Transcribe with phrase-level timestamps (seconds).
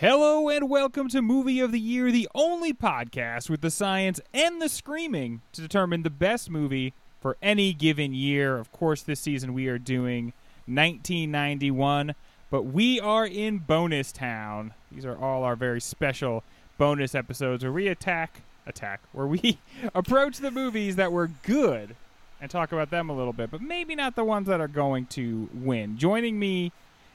[0.00, 4.62] Hello and welcome to Movie of the Year, the only podcast with the science and
[4.62, 8.56] the screaming to determine the best movie for any given year.
[8.56, 10.32] Of course, this season we are doing
[10.64, 12.14] 1991,
[12.50, 14.72] but we are in Bonus Town.
[14.90, 16.44] These are all our very special
[16.78, 19.58] bonus episodes where we attack, attack, where we
[19.94, 21.94] approach the movies that were good
[22.40, 25.04] and talk about them a little bit, but maybe not the ones that are going
[25.08, 25.98] to win.
[25.98, 26.72] Joining me,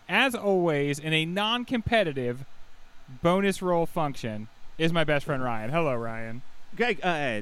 [0.08, 2.46] as always, in a non competitive
[3.22, 5.70] bonus role function is my best friend Ryan.
[5.70, 6.42] Hello, Ryan.
[6.76, 7.42] Greg, uh, uh,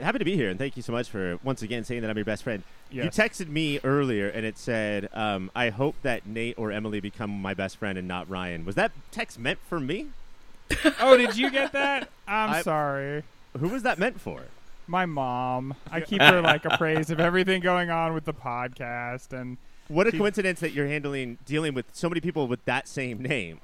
[0.00, 2.16] happy to be here, and thank you so much for once again saying that I'm
[2.16, 2.62] your best friend.
[2.90, 3.04] Yes.
[3.04, 7.30] You texted me earlier, and it said, um, "I hope that Nate or Emily become
[7.30, 10.08] my best friend and not Ryan." Was that text meant for me?
[11.00, 12.08] oh, did you get that?
[12.28, 13.24] I'm I- sorry.
[13.58, 14.42] Who was that meant for?
[14.86, 15.74] My mom.
[15.90, 19.56] I keep her like appraised of everything going on with the podcast, and
[19.88, 23.22] What a She- coincidence that you're handling dealing with so many people with that same
[23.22, 23.60] name.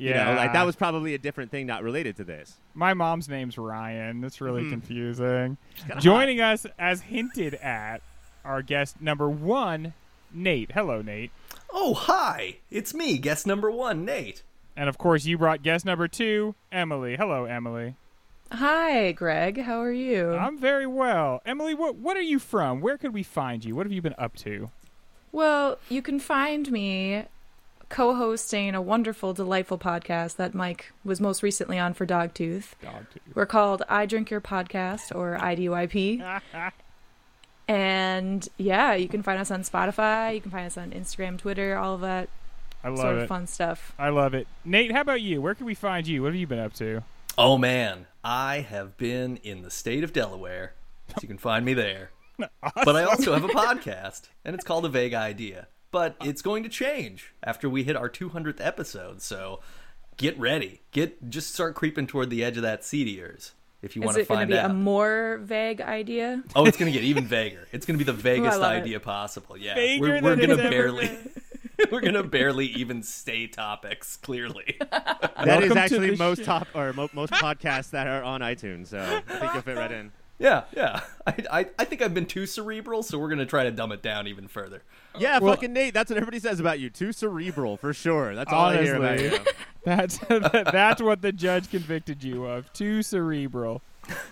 [0.00, 2.58] Yeah, You know, like that was probably a different thing, not related to this.
[2.74, 4.20] my mom's name's Ryan.
[4.20, 4.70] That's really Mhm.
[4.70, 5.56] confusing.
[5.76, 8.02] kinda Joining us, as hinted at,
[8.44, 9.92] our guest number one,
[10.32, 10.72] Nate.
[10.72, 11.30] Hello, Nate.
[11.72, 12.56] Oh, hi!
[12.70, 14.42] It's me, guest number one, Nate.
[14.76, 17.16] And of course, you brought guest number two, Emily.
[17.16, 17.96] Hello, Emily.
[18.52, 19.60] Hi, Greg.
[19.62, 20.32] How are you?
[20.34, 21.40] I'm very well.
[21.44, 22.80] Emily, what what are you from?
[22.80, 23.76] Where could we find you?
[23.76, 24.70] What have you been up to?
[25.32, 27.24] well, you can find me
[27.90, 32.72] co-hosting a wonderful, delightful podcast that Mike was most recently on for Dogtooth.
[32.82, 33.20] Dog too.
[33.34, 36.40] We're called I Drink Your Podcast or IDYP.
[37.68, 40.34] and yeah, you can find us on Spotify.
[40.34, 42.28] You can find us on Instagram, Twitter, all of that
[42.82, 43.26] I love sort of it.
[43.28, 43.92] fun stuff.
[43.98, 44.46] I love it.
[44.64, 45.42] Nate, how about you?
[45.42, 46.22] Where can we find you?
[46.22, 47.02] What have you been up to?
[47.36, 50.74] Oh man, I have been in the state of Delaware,
[51.08, 52.10] so you can find me there.
[52.84, 55.68] But I also have a podcast, and it's called A Vague Idea.
[55.92, 59.60] But it's going to change after we hit our 200th episode, so
[60.16, 60.82] get ready.
[60.92, 63.52] Get just start creeping toward the edge of that seat of yours
[63.82, 64.70] if you Is want to it going to find be out.
[64.70, 66.42] a more vague idea?
[66.54, 67.66] Oh, it's going to get even vaguer.
[67.72, 68.82] It's going to be the vaguest love it.
[68.82, 69.56] idea possible.
[69.56, 71.10] Yeah, Vaguer we're, we're going to barely,
[71.90, 74.16] we're going to barely even stay topics.
[74.16, 76.44] Clearly, That Welcome is actually most show.
[76.44, 78.88] top or mo- most podcasts that are on iTunes.
[78.88, 78.98] So
[79.28, 80.12] I think you'll fit right in.
[80.40, 81.00] Yeah, yeah.
[81.26, 83.92] I, I, I think I've been too cerebral, so we're going to try to dumb
[83.92, 84.82] it down even further.
[85.18, 85.94] Yeah, Well- fucking Nate.
[85.94, 86.90] That's what everybody says about you.
[86.90, 88.34] Too cerebral for sure.
[88.34, 89.38] That's all I hear about you.
[89.84, 92.70] That's that's what the judge convicted you of.
[92.74, 93.80] Too cerebral.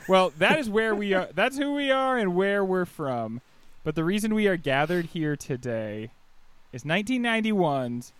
[0.06, 1.28] Well, that is where we are.
[1.34, 3.40] That's who we are and where we're from.
[3.82, 6.10] But the reason we are gathered here today
[6.70, 8.12] is 1991's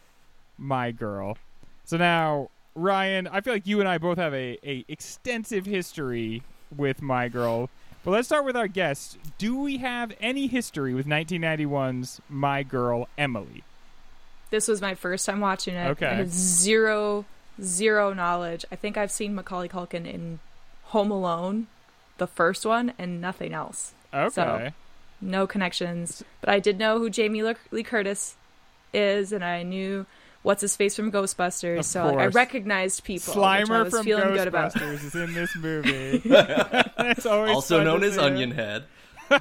[0.56, 1.36] My Girl.
[1.84, 6.42] So now, Ryan, I feel like you and I both have a, a extensive history
[6.74, 7.68] with My Girl.
[8.04, 9.18] But let's start with our guest.
[9.38, 13.64] Do we have any history with 1991's My Girl, Emily?
[14.50, 15.88] This was my first time watching it.
[15.90, 16.06] Okay.
[16.06, 17.26] I had zero,
[17.60, 18.64] zero knowledge.
[18.72, 20.38] I think I've seen Macaulay Culkin in
[20.84, 21.66] Home Alone,
[22.16, 23.92] the first one, and nothing else.
[24.14, 24.30] Okay.
[24.34, 24.70] So-
[25.20, 26.22] No connections.
[26.40, 28.36] But I did know who Jamie Lee Lee Curtis
[28.94, 30.06] is, and I knew
[30.42, 31.78] what's his face from Ghostbusters.
[31.80, 33.34] Of so like, I recognized people.
[33.34, 34.74] which I Slimer was from feeling good about.
[34.74, 36.22] Ghostbusters is in this movie.
[37.10, 38.18] It's always Also known as.
[38.18, 38.84] Onion Head.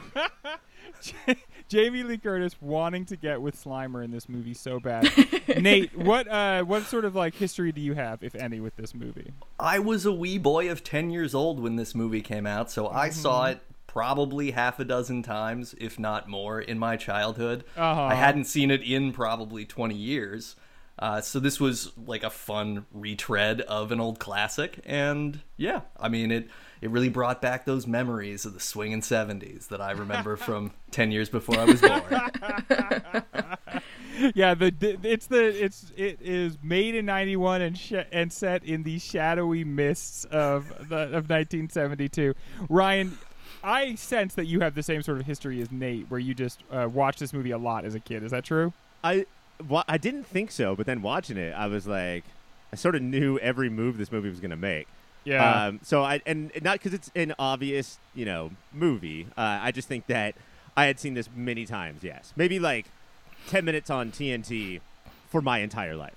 [1.69, 5.09] Jamie Lee Curtis wanting to get with Slimer in this movie so bad.
[5.62, 8.96] Nate, what uh, what sort of like history do you have, if any, with this
[8.96, 9.34] movie?
[9.59, 12.88] I was a wee boy of 10 years old when this movie came out, so
[12.88, 13.52] I saw Mm-hmm.
[13.53, 17.63] it probably half a dozen times, if not more, in my childhood.
[17.75, 18.02] Uh-huh.
[18.02, 20.56] I hadn't seen it in probably 20 years.
[21.00, 26.09] Uh, so this was like a fun retread of an old classic, and yeah, I
[26.09, 26.50] mean it.
[26.80, 31.12] It really brought back those memories of the swinging '70s that I remember from 10
[31.12, 32.02] years before I was born.
[34.36, 38.63] yeah, the, the it's the it's it is made in '91 and sh- and set
[38.63, 42.33] in the shadowy mists of the of 1972.
[42.69, 43.18] Ryan,
[43.63, 46.63] I sense that you have the same sort of history as Nate, where you just
[46.71, 48.24] uh, watched this movie a lot as a kid.
[48.24, 48.74] Is that true?
[49.04, 49.25] I
[49.68, 52.24] wa- I didn't think so, but then watching it, I was like,
[52.71, 54.88] I sort of knew every move this movie was going to make.
[55.24, 55.65] Yeah.
[55.65, 59.27] Um, so I and not because it's an obvious, you know, movie.
[59.38, 60.36] Uh, I just think that
[60.77, 62.04] I had seen this many times.
[62.04, 62.86] Yes, maybe like
[63.48, 64.80] ten minutes on TNT
[65.30, 66.15] for my entire life.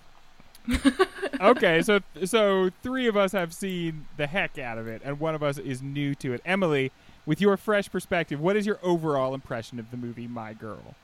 [1.40, 5.34] okay, so so three of us have seen the heck out of it, and one
[5.34, 6.40] of us is new to it.
[6.44, 6.92] Emily,
[7.26, 10.94] with your fresh perspective, what is your overall impression of the movie My Girl?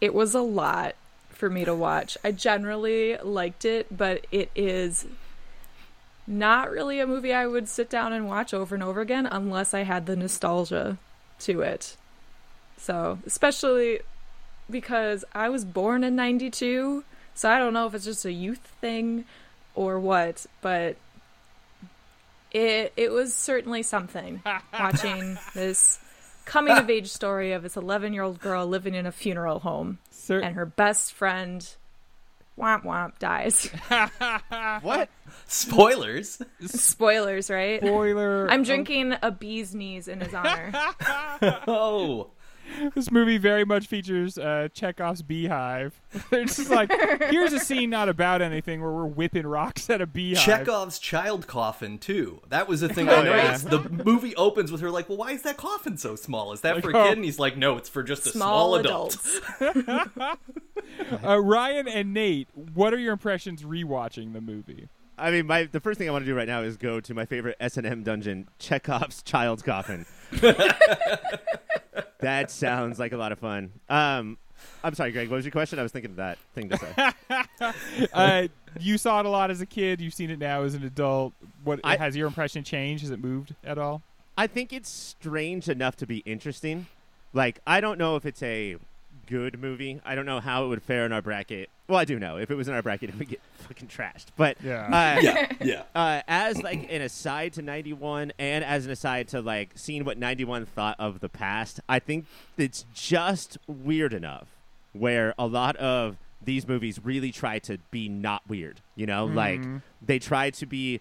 [0.00, 0.94] It was a lot
[1.36, 2.16] for me to watch.
[2.24, 5.06] I generally liked it, but it is
[6.26, 9.74] not really a movie I would sit down and watch over and over again unless
[9.74, 10.98] I had the nostalgia
[11.40, 11.96] to it.
[12.78, 14.00] So, especially
[14.68, 17.04] because I was born in 92,
[17.34, 19.24] so I don't know if it's just a youth thing
[19.74, 20.96] or what, but
[22.50, 24.42] it it was certainly something
[24.72, 25.98] watching this
[26.46, 29.98] coming of age story of this 11 year old girl living in a funeral home
[30.10, 31.68] Cer- and her best friend
[32.58, 33.70] womp womp dies.
[34.82, 35.10] What?
[35.46, 36.40] Spoilers.
[36.64, 37.80] Spoilers, right?
[37.80, 38.50] spoiler.
[38.50, 40.72] I'm drinking a bee's knees in his honor.
[41.68, 42.30] Oh,
[42.94, 46.00] This movie very much features uh, Chekhov's beehive.
[46.32, 46.90] It's just like
[47.30, 50.44] here's a scene not about anything where we're whipping rocks at a beehive.
[50.44, 52.40] Chekhov's child coffin too.
[52.48, 53.56] That was the thing I Oh, yeah.
[53.56, 56.52] The movie opens with her like, "Well, why is that coffin so small?
[56.52, 57.04] Is that Like, for a oh.
[57.08, 59.18] kid?" And he's like, "No, it's for just a Small small, adult."
[59.60, 60.38] adults.
[61.24, 64.88] Uh, Ryan and Nate, what are your impressions rewatching the movie?
[65.18, 67.14] I mean, my the first thing I want to do right now is go to
[67.14, 70.06] my favorite S and M dungeon, Chekhov's Child's Coffin.
[72.20, 73.72] That sounds like a lot of fun.
[73.88, 74.38] Um,
[74.82, 75.28] I'm sorry, Greg.
[75.28, 75.78] What was your question?
[75.78, 77.72] I was thinking of that thing to say.
[78.12, 78.48] Uh,
[78.80, 80.00] you saw it a lot as a kid.
[80.00, 81.32] You've seen it now as an adult.
[81.64, 83.02] What I- has your impression changed?
[83.02, 84.02] Has it moved at all?
[84.38, 86.86] I think it's strange enough to be interesting.
[87.32, 88.76] Like, I don't know if it's a
[89.26, 90.00] good movie.
[90.04, 91.68] I don't know how it would fare in our bracket.
[91.88, 92.36] Well, I do know.
[92.38, 94.26] If it was in our bracket, it would get fucking trashed.
[94.36, 94.86] But Yeah.
[94.86, 95.82] uh, yeah, yeah.
[95.94, 100.18] uh, as like an aside to 91 and as an aside to like seeing what
[100.18, 102.26] 91 thought of the past i think
[102.56, 104.46] it's just weird enough
[104.92, 109.60] where a lot of these movies really try to be not weird you know like
[110.00, 111.00] they try to be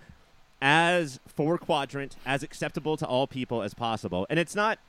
[0.61, 4.79] as four quadrant as acceptable to all people as possible and it's not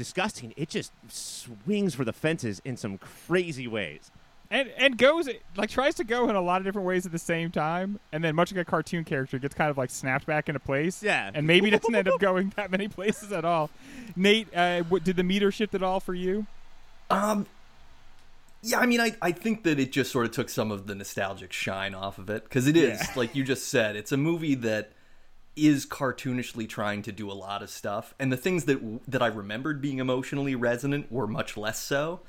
[0.00, 4.10] disgusting it just swings for the fences in some crazy ways
[4.50, 7.20] and and goes like tries to go in a lot of different ways at the
[7.20, 10.48] same time, and then much like a cartoon character, gets kind of like snapped back
[10.48, 11.04] into place.
[11.04, 11.30] Yeah.
[11.32, 13.70] and maybe doesn't end up going that many places at all.
[14.16, 16.46] Nate, uh, what, did the meter shift at all for you?
[17.10, 17.46] Um,
[18.62, 20.96] yeah, I mean, I, I think that it just sort of took some of the
[20.96, 23.06] nostalgic shine off of it because it is Yeah.
[23.14, 24.90] like you just said, it's a movie that
[25.66, 28.78] is cartoonishly trying to do a lot of stuff, and the things that
[29.08, 32.20] that I remembered being emotionally resonant were much less so.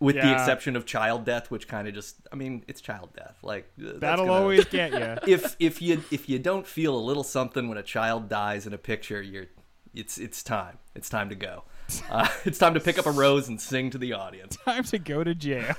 [0.00, 3.38] With the exception of child death, which kind of just—I mean, it's child death.
[3.42, 4.92] Like uh, That'll gonna- always get
[5.28, 5.32] you.
[5.32, 8.72] if if you if you don't feel a little something when a child dies in
[8.72, 9.46] a picture, you're
[9.94, 10.78] it's it's time.
[10.96, 11.62] It's time to go.
[12.10, 14.56] Uh, it's time to pick up a rose and sing to the audience.
[14.64, 15.76] Time to go to jail.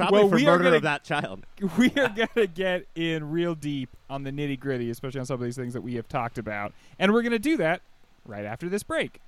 [0.00, 1.44] Probably Well, for we are murder gonna- of that child
[1.78, 5.40] we are gonna get in real deep on the nitty gritty, especially on some of
[5.42, 7.80] these things that we have talked about, and we're gonna do that
[8.26, 9.20] right after this break.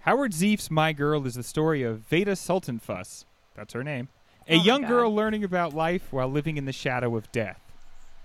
[0.00, 3.24] Howard Zieff's My Girl is the story of Veda Sultanfuss.
[3.54, 4.08] That's her name.
[4.48, 4.88] A Oh young God.
[4.88, 7.60] girl learning about life while living in the shadow of death.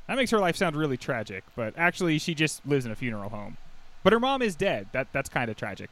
[0.08, 3.30] That makes her life sound really tragic, but actually she just lives in a funeral
[3.30, 3.58] home.
[4.04, 4.88] But her mom is dead.
[4.94, 5.90] That that's kind of tragic.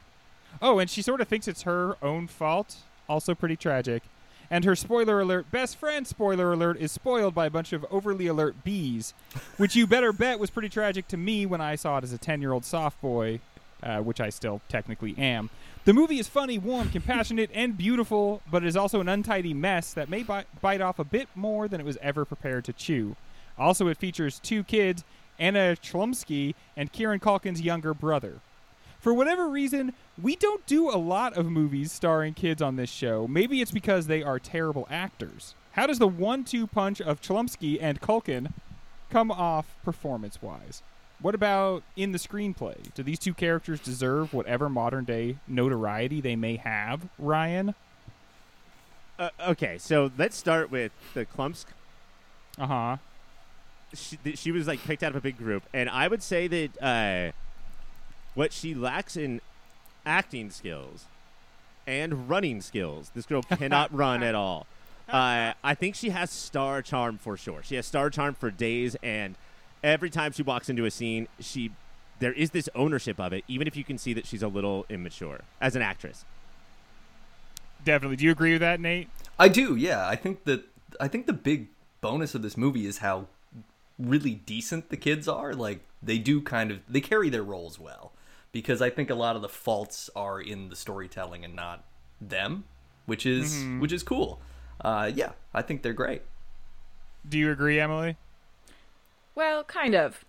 [0.62, 2.76] Oh, and she sort of thinks it's her own fault.
[3.08, 4.02] Also pretty tragic.
[4.50, 8.26] And her spoiler alert, best friend spoiler alert, is spoiled by a bunch of overly
[8.26, 9.14] alert bees,
[9.56, 12.18] which you better bet was pretty tragic to me when I saw it as a
[12.18, 13.40] 10 year old soft boy,
[13.82, 15.50] uh, which I still technically am.
[15.84, 19.92] The movie is funny, warm, compassionate, and beautiful, but it is also an untidy mess
[19.92, 23.16] that may bi- bite off a bit more than it was ever prepared to chew.
[23.58, 25.04] Also, it features two kids,
[25.38, 28.40] Anna Chlumsky and Kieran Culkin's younger brother.
[29.04, 33.28] For whatever reason, we don't do a lot of movies starring kids on this show.
[33.28, 35.54] Maybe it's because they are terrible actors.
[35.72, 38.54] How does the one-two punch of Chlumsky and Culkin
[39.10, 40.82] come off performance-wise?
[41.20, 42.94] What about in the screenplay?
[42.94, 47.06] Do these two characters deserve whatever modern-day notoriety they may have?
[47.18, 47.74] Ryan,
[49.18, 51.66] uh, okay so let's start with the klumsk
[52.58, 52.96] uh huh.
[53.92, 56.82] she, she was like picked out of a big group, and I would say that
[56.82, 57.32] uh,
[58.34, 59.40] what she lacks in
[60.04, 61.06] acting skills
[61.86, 64.66] and running skills, this girl cannot run at all.
[65.08, 67.62] Uh, I think she has star charm for sure.
[67.62, 69.34] She has star charm for days, and
[69.82, 71.72] every time she walks into a scene, she
[72.20, 74.86] there is this ownership of it, even if you can see that she's a little
[74.88, 76.24] immature as an actress.
[77.84, 78.16] Definitely.
[78.16, 79.08] Do you agree with that, Nate?
[79.38, 80.08] I do, yeah.
[80.08, 80.64] I think that
[81.00, 81.68] I think the big
[82.00, 83.26] bonus of this movie is how
[83.98, 85.52] really decent the kids are.
[85.52, 88.12] Like they do kind of they carry their roles well
[88.54, 91.84] because I think a lot of the faults are in the storytelling and not
[92.20, 92.64] them,
[93.04, 94.40] which is which is cool.
[94.80, 96.22] Uh, yeah, I think they're great.
[97.28, 98.16] Do you agree, Emily?
[99.34, 100.24] Well, kind of.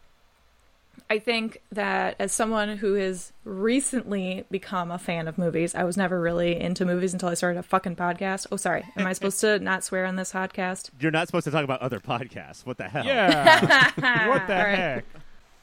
[1.08, 5.96] I think that as someone who has recently become a fan of movies, I was
[5.96, 8.48] never really into movies until I started a fucking podcast.
[8.52, 8.86] Oh, sorry.
[8.98, 10.90] Am I supposed to not swear on this podcast?
[11.00, 12.66] You're not supposed to talk about other podcasts.
[12.66, 13.06] What the hell?
[13.06, 13.92] Yeah.
[14.30, 14.76] what the All right.
[14.76, 15.06] heck?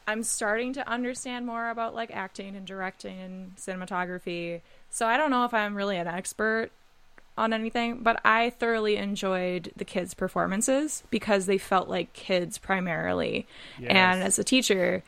[0.06, 4.60] I'm starting to understand more about like acting and directing and cinematography.
[4.90, 6.70] So I don't know if I'm really an expert
[7.36, 13.46] on anything, but I thoroughly enjoyed the kids' performances because they felt like kids primarily.
[13.86, 15.02] And as a teacher,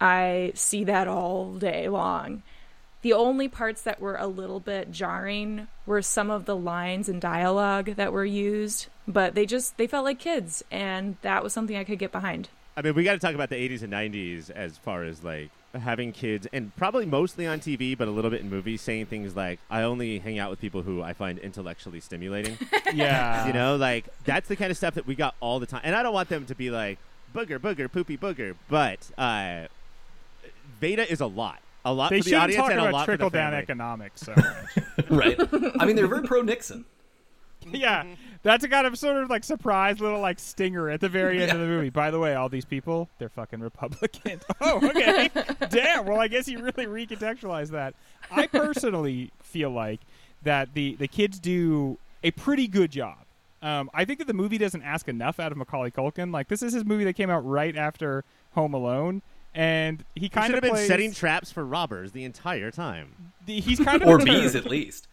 [0.00, 2.42] I see that all day long.
[3.02, 7.20] The only parts that were a little bit jarring were some of the lines and
[7.20, 11.76] dialogue that were used, but they just they felt like kids and that was something
[11.76, 12.48] I could get behind.
[12.76, 15.50] I mean, we got to talk about the 80s and 90s as far as like
[15.74, 19.34] having kids, and probably mostly on TV, but a little bit in movies, saying things
[19.36, 22.58] like, I only hang out with people who I find intellectually stimulating.
[22.94, 23.46] yeah.
[23.46, 25.82] you know, like that's the kind of stuff that we got all the time.
[25.84, 26.98] And I don't want them to be like,
[27.34, 29.66] booger, booger, poopy, booger, but uh,
[30.80, 31.60] Veda is a lot.
[31.84, 33.30] A lot They for the shouldn't audience talk and a about lot for the trickle
[33.30, 33.62] down family.
[33.62, 34.32] economics so
[35.10, 35.38] right.
[35.80, 36.86] I mean, they're very pro Nixon.
[37.72, 38.04] yeah,
[38.42, 41.52] that's a kind of sort of like surprise little like stinger at the very end
[41.52, 41.90] of the movie.
[41.90, 44.42] By the way, all these people, they're fucking Republicans.
[44.60, 45.30] Oh, okay.
[45.70, 46.06] Damn.
[46.06, 47.94] Well, I guess you really recontextualize that.
[48.30, 50.00] I personally feel like
[50.42, 53.16] that the the kids do a pretty good job.
[53.62, 56.32] Um, I think that the movie doesn't ask enough out of Macaulay Culkin.
[56.32, 59.22] Like this is his movie that came out right after Home Alone,
[59.54, 62.70] and he He kind should of have been plays, setting traps for robbers the entire
[62.70, 63.32] time.
[63.46, 65.08] the- He's kind of Or bees, at least.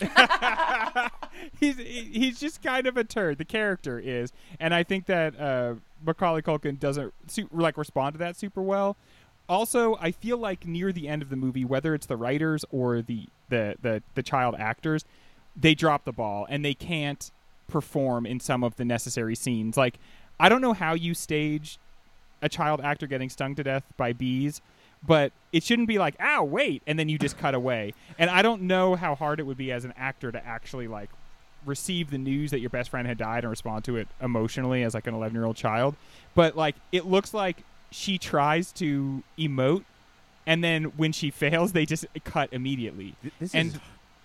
[1.60, 3.38] he's he's just kind of a turd.
[3.38, 5.74] The character is, and I think that uh,
[6.04, 8.96] Macaulay Culkin doesn't su- like respond to that super well.
[9.48, 13.02] Also, I feel like near the end of the movie, whether it's the writers or
[13.02, 15.04] the the the, the child actors,
[15.56, 17.30] they drop the ball and they can't
[17.68, 19.76] perform in some of the necessary scenes.
[19.76, 19.98] Like,
[20.40, 21.78] I don't know how you stage
[22.42, 24.60] a child actor getting stung to death by bees,
[25.06, 27.94] but it shouldn't be like, "Ow, wait," and then you just cut away.
[28.18, 31.10] And I don't know how hard it would be as an actor to actually like
[31.66, 34.92] receive the news that your best friend had died and respond to it emotionally as
[34.94, 35.96] like an 11 year old child.
[36.34, 39.84] But like, it looks like she tries to emote,
[40.46, 43.14] and then when she fails, they just cut immediately.
[43.40, 43.74] This And-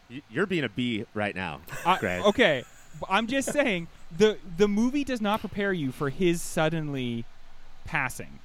[0.10, 2.64] is you're being a bee right now, I- okay,
[3.08, 7.26] I'm just saying the the movie does not prepare you for his suddenly
[7.86, 8.40] passing,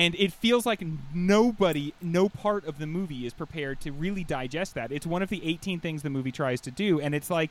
[0.00, 0.82] and it feels like
[1.14, 4.90] nobody, no part of the movie is prepared to really digest that.
[4.90, 7.50] It's one of the 18 things the movie tries to do, and it's like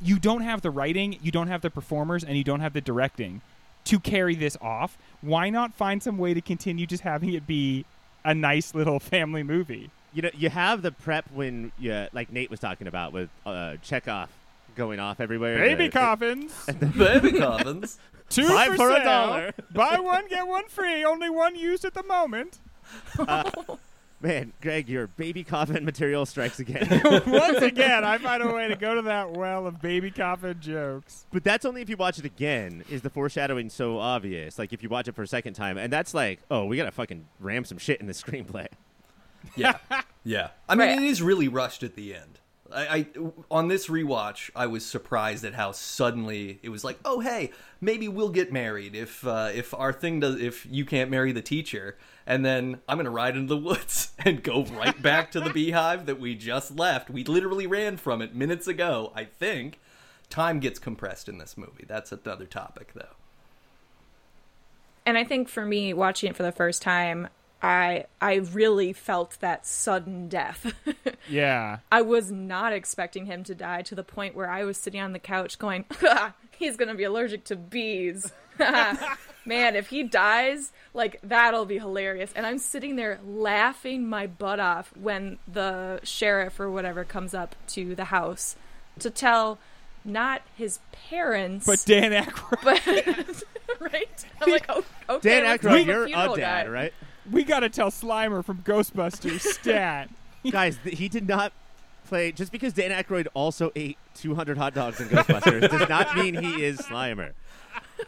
[0.00, 2.80] you don't have the writing, you don't have the performers, and you don't have the
[2.80, 3.40] directing
[3.84, 4.98] to carry this off.
[5.22, 7.84] Why not find some way to continue just having it be
[8.24, 9.90] a nice little family movie?
[10.14, 13.76] You know, you have the prep when you like Nate was talking about with uh,
[13.82, 14.28] Chekhov
[14.76, 15.56] going off everywhere.
[15.58, 16.52] Baby The- coffins.
[16.98, 17.98] Baby coffins.
[18.32, 19.52] Two Buy for, for a dollar.
[19.72, 21.04] Buy one get one free.
[21.04, 22.58] Only one used at the moment.
[23.18, 23.50] Uh,
[24.20, 26.86] man, Greg, your baby coffin material strikes again.
[27.26, 31.26] Once again, I find a way to go to that well of baby coffin jokes.
[31.32, 32.84] but that's only if you watch it again.
[32.90, 34.58] Is the foreshadowing so obvious?
[34.58, 36.90] Like if you watch it for a second time, and that's like, oh, we gotta
[36.90, 38.66] fucking ram some shit in the screenplay.
[39.56, 39.78] Yeah,
[40.24, 40.48] yeah.
[40.68, 40.98] I mean, Right.
[40.98, 42.31] it is really rushed at the end.
[42.74, 43.06] I, I
[43.50, 47.50] on this rewatch, I was surprised at how suddenly it was like, oh hey,
[47.80, 51.42] maybe we'll get married if uh, if our thing does if you can't marry the
[51.42, 55.50] teacher, and then I'm gonna ride into the woods and go right back to the
[55.50, 57.10] beehive that we just left.
[57.10, 59.12] We literally ran from it minutes ago.
[59.14, 59.80] I think
[60.30, 61.84] time gets compressed in this movie.
[61.86, 63.16] That's another topic though.
[65.04, 67.28] And I think for me, watching it for the first time,
[67.62, 70.74] I I really felt that sudden death.
[71.28, 71.78] Yeah.
[71.90, 75.12] I was not expecting him to die to the point where I was sitting on
[75.12, 75.84] the couch going,
[76.58, 78.32] he's going to be allergic to bees.
[78.58, 82.32] Man, if he dies, like that'll be hilarious.
[82.34, 87.54] And I'm sitting there laughing my butt off when the sheriff or whatever comes up
[87.68, 88.56] to the house
[88.98, 89.58] to tell
[90.04, 94.24] not his parents, But Dan Aykroyd, but right?
[94.40, 95.40] I'm like, oh, okay.
[95.40, 96.68] Dan Aykroyd, you're a dad, guy.
[96.68, 96.94] right?
[97.32, 100.08] We got to tell Slimer from Ghostbusters stat.
[100.50, 101.52] Guys, th- he did not
[102.06, 106.34] play just because Dan Aykroyd also ate 200 hot dogs in Ghostbusters does not mean
[106.34, 107.32] he is Slimer.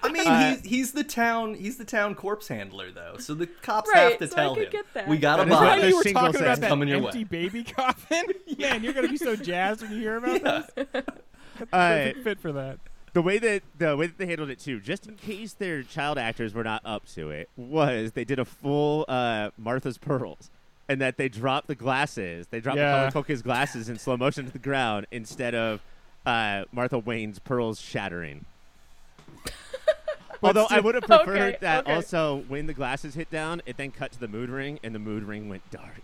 [0.02, 3.46] I mean, Uh, he's, he's the town he's the town corpse handler though, so the
[3.46, 4.66] cops Right, have to so tell him
[5.08, 5.80] we got a That is Is what that body.
[5.82, 7.24] the you were shingle talking about that coming your empty way.
[7.24, 8.24] baby coffin?
[8.46, 10.42] yeah, and you're gonna be so jazzed when you hear about
[10.74, 10.86] this.
[10.94, 11.06] Uh,
[11.72, 12.78] Perfect fit for that.
[13.14, 16.18] The way that the way that they handled it too, just in case their child
[16.18, 20.50] actors were not up to it, was they did a full uh, Martha's pearls,
[20.88, 22.46] and that they dropped the glasses.
[22.50, 23.04] They dropped Yeah.
[23.06, 25.80] Macaulay Culkin's glasses in slow motion to the ground instead of
[26.26, 28.44] uh, Martha Wayne's pearls shattering.
[30.42, 31.94] Although I would have preferred Okay, that okay.
[31.94, 34.98] also when the glasses hit down, it then cut to the mood ring, and the
[34.98, 36.02] mood ring went dark.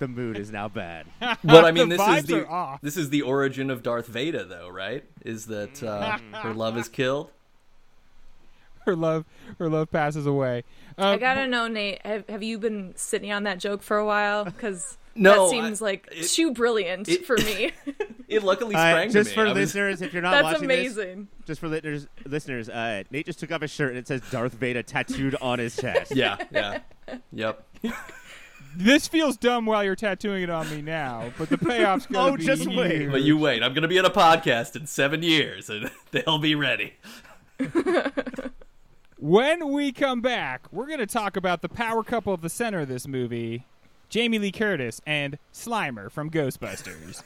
[0.00, 1.06] The mood is now bad.
[1.44, 5.04] But I mean, this is the this is the origin of Darth Vader, though, right?
[5.24, 7.30] Is that uh, her love is killed?
[8.86, 9.24] Her love,
[9.58, 10.62] her love passes away.
[10.98, 12.04] Um, I gotta know, Nate.
[12.04, 14.44] Have, have you been sitting on that joke for a while?
[14.44, 17.72] Because No, that seems I- like it- too brilliant it- for me.
[18.28, 19.34] it luckily Uh, sprang just me.
[19.36, 21.28] for I was- listeners, if you're not That's watching this, amazing.
[21.46, 24.52] just for listeners, listeners, uh, Nate just took off his shirt and it says Darth
[24.52, 26.14] Vader tattooed on his chest.
[26.14, 26.80] Yeah, yeah,
[27.32, 27.66] yep.
[28.76, 32.36] This feels dumb while you're tattooing it on me now, but the payoff's gonna Oh,
[32.36, 33.08] be just wait.
[33.10, 33.62] But you wait.
[33.62, 36.94] I'm gonna be on a podcast in seven years, and they'll be ready.
[39.16, 42.80] When we come back, we're going to talk about the power couple of the center
[42.80, 43.64] of this movie,
[44.10, 47.22] Jamie Lee Curtis and Slimer from Ghostbusters.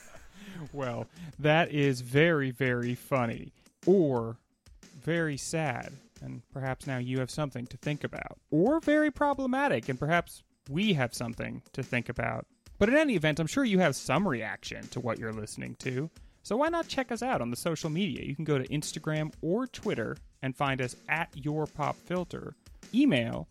[0.72, 1.06] well,
[1.40, 3.52] that is very, very funny.
[3.84, 4.36] Or
[5.02, 8.38] very sad, and perhaps now you have something to think about.
[8.52, 12.46] Or very problematic, and perhaps we have something to think about.
[12.78, 16.10] But in any event, I'm sure you have some reaction to what you're listening to.
[16.42, 18.24] So why not check us out on the social media?
[18.24, 22.54] You can go to Instagram or Twitter and find us at Your Pop Filter.
[22.94, 23.48] Email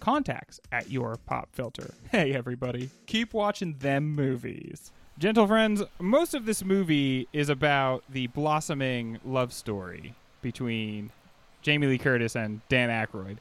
[0.00, 1.92] contacts at Your Pop Filter.
[2.12, 4.92] Hey, everybody, keep watching them movies.
[5.18, 11.10] Gentle friends, most of this movie is about the blossoming love story between
[11.62, 13.38] Jamie Lee Curtis and Dan Aykroyd.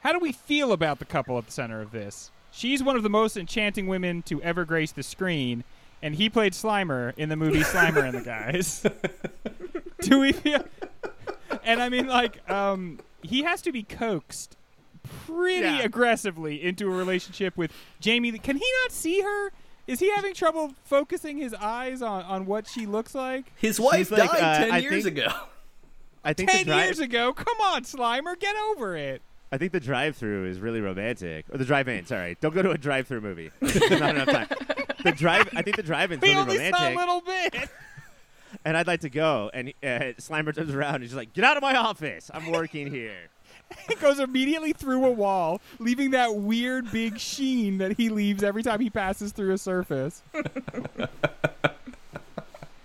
[0.00, 2.30] How do we feel about the couple at the center of this?
[2.56, 5.64] She's one of the most enchanting women to ever grace the screen,
[6.00, 8.86] and he played Slimer in the movie Slimer and the Guys.
[10.00, 10.64] do we feel?
[11.64, 14.56] And I mean, like, um, he has to be coaxed
[15.26, 15.80] pretty Yeah.
[15.82, 18.30] aggressively into a relationship with Jamie.
[18.38, 19.50] Can he not see her?
[19.86, 23.52] Is he having trouble focusing his eyes on, on what she looks like?
[23.56, 25.28] His wife like, died uh, ten I years think- ago.
[26.26, 27.34] I think the Ten drive, years ago?
[27.34, 29.20] Come on, Slimer, get over it.
[29.54, 32.06] I think the drive-through is really romantic, or the drive-in.
[32.06, 33.52] Sorry, don't go to a drive-through movie.
[33.60, 34.48] There's not enough time.
[35.04, 37.70] The drive, I think the drive-in's We really only romantic, saw a little bit.
[38.64, 39.52] and I'd like to go.
[39.54, 42.32] And uh, Slimer turns around and he's like, "Get out of my office!
[42.34, 43.14] I'm working here."
[43.88, 48.62] It goes immediately through a wall, leaving that weird big sheen that he leaves every
[48.62, 50.22] time he passes through a surface.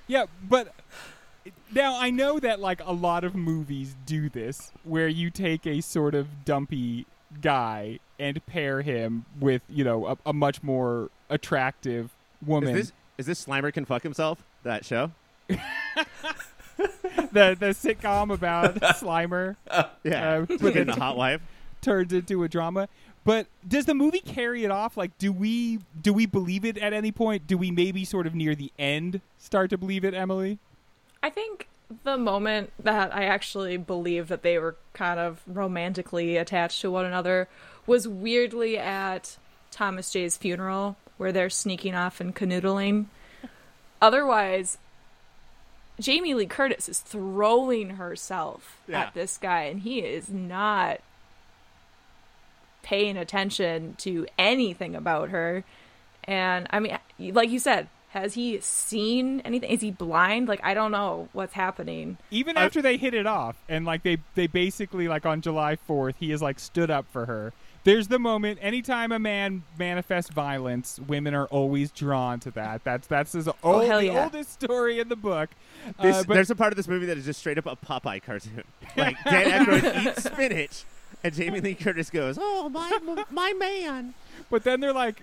[0.08, 0.73] yeah, but
[1.73, 5.82] now I know that like a lot of movies do this, where you take a
[5.82, 7.05] sort of dumpy
[7.41, 12.12] guy and pair him with you know a, a much more attractive
[12.45, 12.75] woman.
[12.75, 14.43] Is this is this Slimer can fuck himself?
[14.63, 15.12] That show?
[15.47, 15.58] the
[17.60, 19.55] the sitcom about Slimer
[20.03, 21.41] Yeah, Uh, with the hot wife.
[21.82, 22.88] turns into a drama.
[23.25, 24.95] But does the movie carry it off?
[24.95, 27.47] Like, do we do we believe it at any point?
[27.47, 30.58] Do we maybe sort of near the end start to believe it, Emily?
[31.21, 31.67] I think
[32.03, 37.05] the moment that I actually believed that they were kind of romantically attached to one
[37.05, 37.47] another
[37.88, 39.38] was weirdly at
[39.71, 43.05] Thomas J's funeral, where they're sneaking off and canoodling.
[44.01, 44.77] Otherwise,
[45.99, 49.01] Jamie Lee Curtis is throwing herself Yeah.
[49.01, 51.01] at this guy, and he is not
[52.84, 55.63] paying attention to anything about her.
[56.23, 59.69] And I mean, like you said, has he seen anything?
[59.69, 60.48] Is he blind?
[60.48, 62.17] Like I don't know what's happening.
[62.32, 65.76] Even I- after they hit it off, and like they they basically like on July
[65.76, 67.54] Fourth, he is like stood up for her.
[67.86, 68.60] There's the moment.
[68.62, 72.84] Anytime a man manifests violence, women are always drawn to that.
[72.84, 74.24] That's that's his old, hell the yeah.
[74.26, 75.50] oldest story in the book.
[76.02, 77.76] This, Uh, but there's a part of this movie that is just straight up a
[77.78, 78.63] Popeye cartoon.
[78.98, 80.84] Like Dan Aykroyd eats spinach,
[81.24, 84.13] and Jamie Lee Curtis goes, "Oh my my man."
[84.50, 85.22] But then they're like,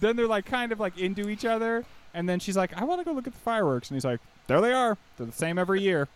[0.00, 3.00] then they're like kind of like into each other, and then she's like, "I want
[3.00, 4.96] to go look at the fireworks," and he's like, "There they are.
[5.16, 6.08] They're the same every year."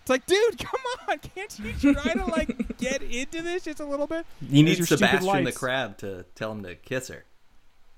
[0.00, 1.18] It's like, dude, come on!
[1.34, 4.26] Can't you try to like get into this just a little bit?
[4.40, 7.24] You There's need Sebastian the crab to tell him to kiss her.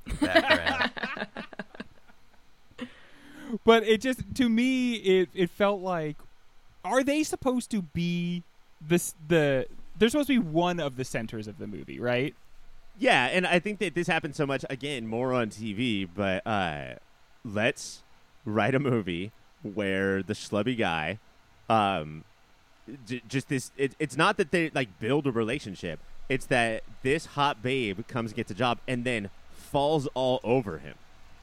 [3.64, 6.16] But it just to me, it it felt like,
[6.84, 8.42] are they supposed to be
[8.80, 9.66] this the?
[9.96, 12.34] They're supposed to be one of the centers of the movie, right?
[12.98, 16.94] Yeah, and I think that this happens so much again more on TV, but uh,
[17.44, 18.02] let's
[18.44, 21.18] write a movie where the schlubby guy,
[21.68, 22.24] um,
[23.06, 23.70] j- just this.
[23.76, 25.98] It, it's not that they like build a relationship.
[26.28, 30.94] It's that this hot babe comes gets a job and then falls all over him,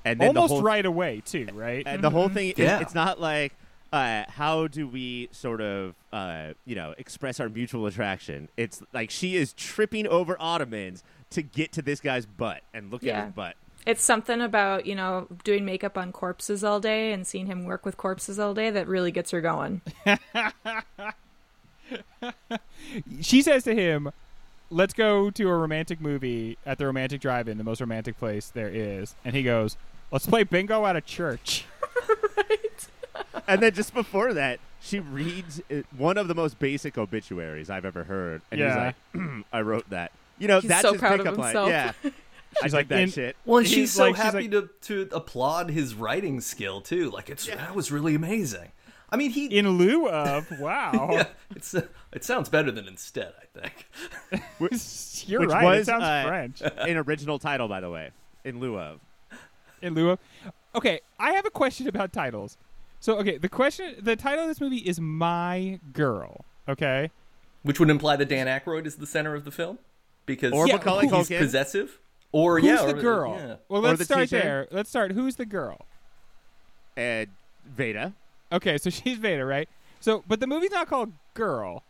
[0.06, 1.84] and then Almost the whole, right away, too, right?
[1.86, 2.80] And the whole thing, it- Yeah.
[2.80, 3.54] it's not like
[3.94, 8.48] uh, how do we sort of uh, you know express our mutual attraction.
[8.58, 13.04] It's like she is tripping over ottomans to get to this guy's butt and look
[13.04, 13.26] at Yeah.
[13.26, 13.56] his butt.
[13.86, 17.86] It's something about you know doing makeup on corpses all day and seeing him work
[17.86, 19.82] with corpses all day that really gets her going.
[23.22, 24.12] she says to him,
[24.70, 28.70] "Let's go to a romantic movie at the romantic drive-in, the most romantic place there
[28.70, 29.78] is." And he goes,
[30.12, 31.65] "Let's play bingo at a church."
[33.48, 35.62] And then just before that, she reads
[35.98, 38.94] one of the most basic obituaries I've ever heard, and Yeah.
[39.13, 41.56] he's like, "I wrote that." You know, He's that's so his proud of pickup line.
[41.56, 41.70] himself.
[42.04, 42.12] Yeah.
[42.62, 43.36] She's I like like that in- shit.
[43.46, 46.82] Well, and He's she's so like- she's happy like- to, to applaud his writing skill
[46.82, 47.10] too.
[47.12, 48.72] Like it's that was really amazing.
[49.14, 51.10] I mean, he in lieu of wow.
[51.12, 53.34] yeah, it's uh, it sounds better than instead.
[53.42, 54.44] I think.
[55.28, 55.66] You're Which right.
[55.66, 56.62] was, it sounds uh, French.
[56.78, 58.12] An original title, by the way,
[58.46, 59.00] in lieu of.
[59.82, 60.20] in lieu of.
[60.76, 62.58] Okay, I have a question about titles.
[63.02, 67.12] So, okay, the question, the title of this movie is "My Girl." Okay,
[67.64, 69.80] Which would imply that Dan Aykroyd is the center of the film
[70.26, 71.40] because Or Yeah, Macaulay he's Culkin.
[71.40, 72.00] possessive.
[72.32, 73.36] Or who's yeah, the or- girl?
[73.38, 73.56] yeah.
[73.67, 74.39] Well, let's the start teacher.
[74.41, 74.67] there.
[74.72, 75.12] Let's start.
[75.12, 75.86] Who's the girl?
[76.96, 77.28] And
[77.65, 78.13] Veda.
[78.52, 79.67] Okay, so she's Veda, right?
[80.00, 81.84] So, but the movie's not called Girl,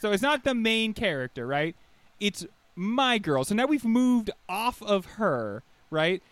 [0.00, 1.74] so it's not the main character, right?
[2.20, 3.44] It's my girl.
[3.44, 6.22] So now we've moved off of her, right?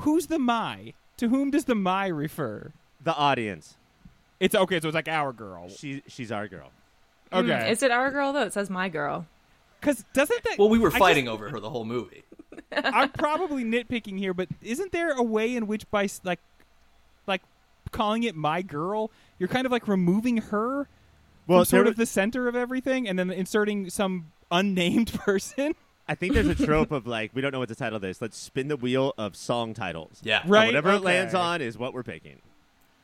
[0.00, 0.94] Who's the my?
[1.18, 2.72] To whom does the my refer?
[3.04, 3.76] The audience.
[4.40, 5.68] It's okay, so it's like our girl.
[5.68, 6.70] She, she's our girl.
[7.32, 8.42] Mm, Okay, Is it our girl though?
[8.42, 9.26] It says my girl.
[9.82, 10.58] Because doesn't that?
[10.58, 12.22] Well, we were I just- fighting over her the whole movie.
[12.72, 16.40] I'm probably nitpicking here, but isn't there a way in which by like,
[17.26, 17.42] like
[17.90, 20.86] calling it my girl, you're kind of like removing her
[21.46, 25.74] Well, from sort there of the center of everything, and then inserting some unnamed person?
[26.08, 28.20] I think there's a trope of like, we don't know what to title this.
[28.20, 30.20] Let's spin the wheel of song titles.
[30.22, 30.66] Yeah, And Right.
[30.66, 32.38] whatever it lands on is what we're picking.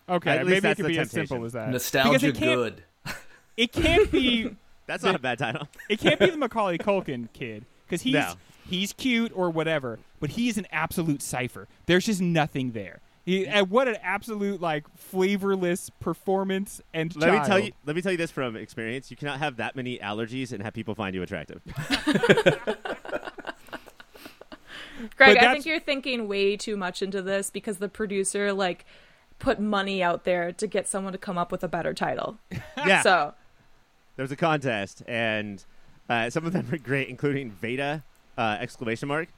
[0.08, 1.70] Okay, At least maybe it that's could the be as simple as that.
[1.70, 2.82] nostalgia it good.
[3.56, 4.54] It can't be.
[4.88, 5.68] That's not a bad title.
[5.88, 8.34] It can't be the Macaulay Culkin kid because he's No.
[8.68, 11.68] he's cute or whatever, but he's an absolute cipher.
[11.86, 12.98] There's just nothing there.
[13.24, 17.46] He, and what an absolute like flavorless performance and Let me child.
[17.46, 17.72] tell you.
[17.84, 19.10] Let me tell you this from experience.
[19.10, 21.60] You cannot have that many allergies and have people find you attractive.
[25.16, 28.84] Greg, I that's- think you're thinking way too much into this because the producer like
[29.38, 32.38] put money out there to get someone to come up with a better title.
[32.78, 33.02] yeah.
[33.02, 33.34] So
[34.18, 35.64] there was a contest, and
[36.10, 38.02] uh, some of them were great, including Veda
[38.36, 39.28] uh, exclamation mark,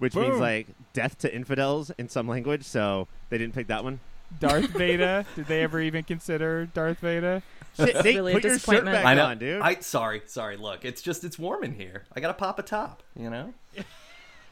[0.00, 2.64] which means like death to infidels in some language.
[2.64, 4.00] So they didn't pick that one.
[4.38, 5.24] Darth Vader.
[5.34, 7.42] Did they ever even consider Darth Vader?
[7.74, 9.24] Shit, Nate, really a put your shirt back I know.
[9.24, 9.62] on, dude.
[9.62, 10.58] I sorry, sorry.
[10.58, 12.04] Look, it's just it's warm in here.
[12.14, 13.02] I gotta pop a top.
[13.18, 13.54] You know.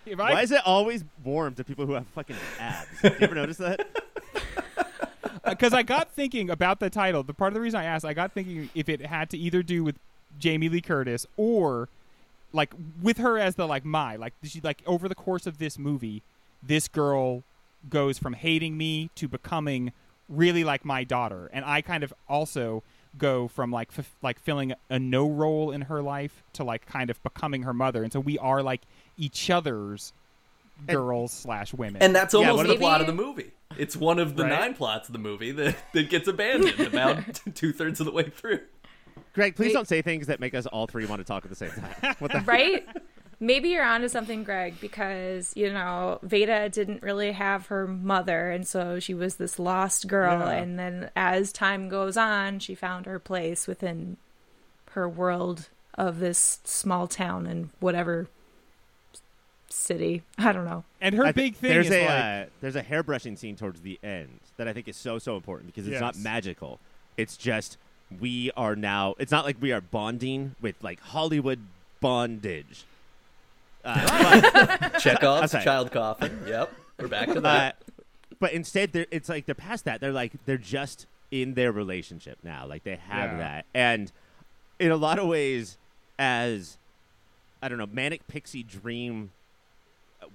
[0.07, 2.87] If Why is it always warm to people who have fucking abs?
[3.03, 3.85] you ever notice that?
[5.45, 7.23] Uh, because I got thinking about the title.
[7.23, 9.63] The part of the reason I asked, I got thinking if it had to either
[9.63, 9.97] do with
[10.39, 11.89] Jamie Lee Curtis or
[12.53, 15.79] like with her as the like my like she like over the course of this
[15.79, 16.23] movie,
[16.63, 17.43] this girl
[17.91, 19.93] goes from hating me to becoming
[20.29, 22.83] really like my daughter, and I kind of also
[23.19, 27.11] go from like f- like filling a no role in her life to like kind
[27.11, 28.83] of becoming her mother, and so we are like
[29.17, 30.13] each other's
[30.89, 32.03] And- girls slash women.
[32.03, 33.53] And that's Yeah, almost what the if- plot of the movie.
[33.79, 34.61] It's one of the Right.
[34.61, 38.25] nine plots of the movie that, that gets abandoned about two thirds of the way
[38.31, 38.61] through.
[39.33, 39.75] Greg, please Wait.
[39.75, 42.17] don't say things that make us all three want to talk at the same time.
[42.19, 42.41] What the?
[42.41, 42.87] right?
[43.39, 48.67] Maybe you're onto something, Greg, because you know Veda didn't really have her mother, and
[48.67, 50.39] so she was this lost girl.
[50.39, 50.53] Yeah.
[50.53, 54.17] And then as time goes on, she found her place within
[54.93, 58.27] her world of this small town and whatever
[59.77, 60.23] city.
[60.39, 60.85] I don't know.
[61.01, 63.57] and her I thi- big thing there's is a like uh, there's a hairbrushing scene
[63.57, 66.81] towards the end that I think is so so important because it's not magical.
[67.17, 67.77] It's just
[68.21, 69.15] we are now.
[69.19, 71.61] It's not like we are bonding with like Hollywood
[72.01, 72.85] bondage.
[73.85, 74.41] Uh,
[74.81, 76.41] but, Chekhov's child coffin.
[76.47, 77.77] Yep, we're back to uh, that.
[78.41, 80.01] but instead, they're, it's like they're past that.
[80.01, 82.67] They're like they're just in their relationship now.
[82.67, 83.39] Like they have Yeah.
[83.39, 84.11] that, and
[84.79, 85.79] in a lot of ways,
[86.19, 86.79] as
[87.63, 89.31] I don't know, manic pixie dream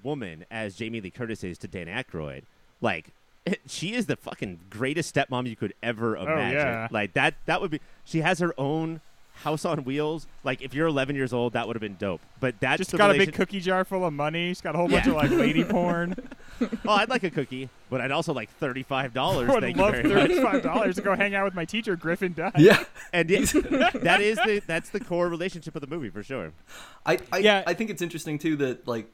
[0.03, 2.43] woman as Jamie Lee Curtis is to Dan Aykroyd,
[2.79, 3.13] like
[3.67, 6.57] she is the fucking greatest stepmom you could ever oh, imagine.
[6.57, 6.87] yeah.
[6.91, 9.01] Like that that would be she has her own
[9.43, 10.27] house on wheels.
[10.43, 12.21] Like if you're 11 years old, that would have been dope.
[12.39, 14.49] But that's just the got a big cookie jar full of money.
[14.49, 15.11] She's got a whole bunch Yeah.
[15.11, 16.15] of like lady porn.
[16.85, 19.49] Oh, I'd like a cookie, but I'd also like thirty-five dollars.
[19.49, 22.51] I would Thank love thirty-five dollars to go hang out with my teacher Griffin Dunne.
[22.55, 23.39] Yeah, And yeah,
[23.95, 26.51] that is the that's the core relationship of the movie for sure.
[27.03, 27.63] I I, Yeah.
[27.65, 29.07] I think it's interesting too that like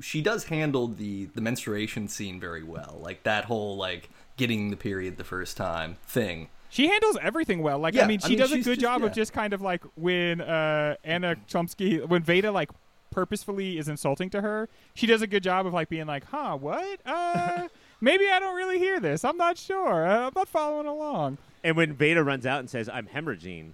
[0.00, 3.00] she does handle the the menstruation scene very well.
[3.02, 6.50] Like that whole like getting the period the first time thing.
[6.72, 7.78] She handles everything well.
[7.78, 9.52] Like Yeah, I mean, I she mean, does a good just- job of just kind
[9.52, 12.70] of like when uh, Anna Chlumsky, when Veda like
[13.10, 16.56] purposefully is insulting to her, she does a good job of like being like, "Huh,
[16.58, 16.98] what?
[17.04, 17.68] Uh,
[18.00, 19.22] maybe I don't really hear this.
[19.22, 20.06] I'm not sure.
[20.06, 23.72] Uh, I'm not following along." And when Veda runs out and says, "I'm hemorrhaging,"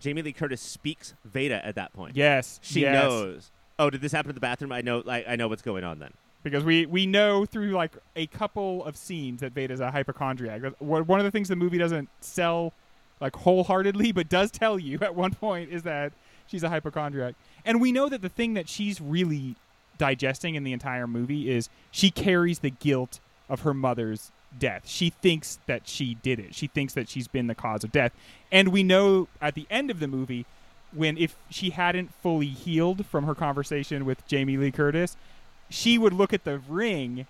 [0.00, 2.16] Jamie Lee Curtis speaks Veda at that point.
[2.16, 2.92] Yes, she yes.
[3.04, 3.50] knows.
[3.78, 4.72] Oh, did this happen in the bathroom?
[4.72, 5.02] I know.
[5.04, 6.12] Like, I know what's going on then.
[6.42, 10.62] Because we we know through like a couple of scenes that Veda's a hypochondriac.
[10.80, 12.72] One of the things the movie doesn't sell
[13.20, 16.12] like wholeheartedly, but does tell you at one point is that
[16.46, 19.56] she's a hypochondriac, and we know that the thing that she's really
[19.98, 24.82] digesting in the entire movie is she carries the guilt of her mother's death.
[24.86, 26.54] She thinks that she did it.
[26.54, 28.12] She thinks that she's been the cause of death.
[28.50, 30.46] And we know at the end of the movie
[30.92, 35.16] when if she hadn't fully healed from her conversation with Jamie Lee Curtis,
[35.70, 37.26] she would look at the ring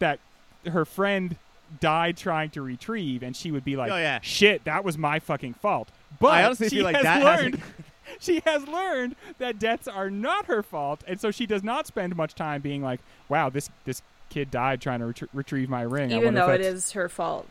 [0.00, 0.18] that
[0.66, 1.36] her friend
[1.80, 4.18] died trying to retrieve and she would be like, Oh, yeah.
[4.20, 5.88] "Shit, that was my fucking fault."
[6.20, 7.62] But I honestly she feel like has that learned
[8.20, 12.16] she has learned that deaths are not her fault, and so she does not spend
[12.16, 16.12] much time being like, "Wow, this this kid died trying to retrie- retrieve my ring."
[16.12, 17.46] I Even wonder though it that's- is her fault.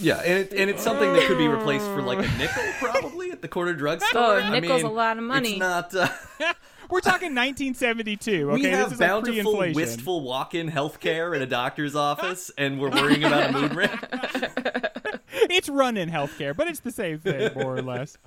[0.00, 3.30] Yeah, and, it, and it's something that could be replaced for like a nickel, probably
[3.30, 4.20] at the corner drugstore.
[4.20, 5.50] Oh, I nickel's mean, a lot of money.
[5.50, 5.94] It's not.
[5.94, 6.08] Uh,
[6.90, 8.50] We're talking 1972.
[8.52, 9.74] Okay, we have this is like bountiful, pre-inflation.
[9.74, 13.90] wistful walk-in healthcare in a doctor's office, and we're worrying about a moon ring.
[15.50, 18.18] It's run-in healthcare, but it's the same thing more or less.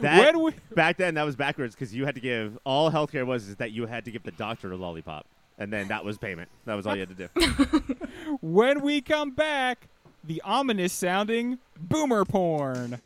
[0.00, 3.26] That, When we- back then, that was backwards because you had to give all healthcare
[3.26, 5.26] was is that you had to give the doctor a lollipop,
[5.58, 6.48] and then that was payment.
[6.64, 7.96] That was all you had to do.
[8.40, 9.88] When we come back,
[10.24, 13.00] the ominous sounding boomer porn.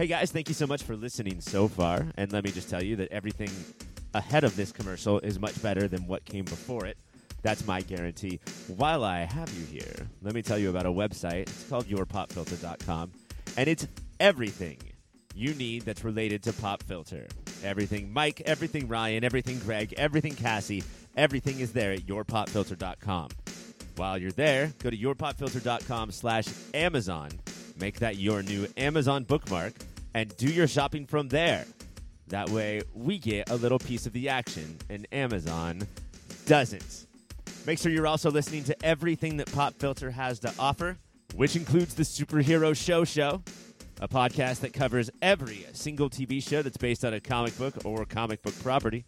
[0.00, 2.06] Hey guys, thank you so much for listening so far.
[2.16, 3.50] And let me just tell you that everything
[4.14, 6.96] ahead of this commercial is much better than what came before it.
[7.42, 8.40] That's my guarantee.
[8.78, 11.42] While I have you here, let me tell you about a website.
[11.42, 13.12] It's called yourpopfilter.com.
[13.58, 13.86] And it's
[14.18, 14.78] everything
[15.34, 17.28] you need that's related to Pop Filter.
[17.62, 20.82] Everything Mike, everything Ryan, everything Greg, everything Cassie,
[21.14, 23.28] everything is there at yourpopfilter.com.
[23.96, 27.32] While you're there, go to yourpopfilter.com slash Amazon.
[27.78, 29.74] Make that your new Amazon bookmark
[30.14, 31.64] and do your shopping from there.
[32.28, 35.86] That way, we get a little piece of the action and Amazon
[36.46, 37.06] doesn't.
[37.66, 40.96] Make sure you're also listening to everything that Pop Filter has to offer,
[41.34, 43.42] which includes the Superhero Show Show,
[44.00, 48.04] a podcast that covers every single TV show that's based on a comic book or
[48.06, 49.04] comic book property,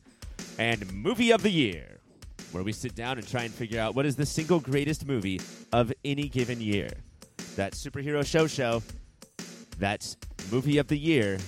[0.58, 1.98] and Movie of the Year,
[2.52, 5.40] where we sit down and try and figure out what is the single greatest movie
[5.72, 6.90] of any given year.
[7.56, 8.82] That Superhero Show Show,
[9.78, 10.16] that's
[10.50, 11.38] Movie of the Year,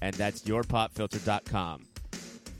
[0.00, 1.86] and that's yourpopfilter.com.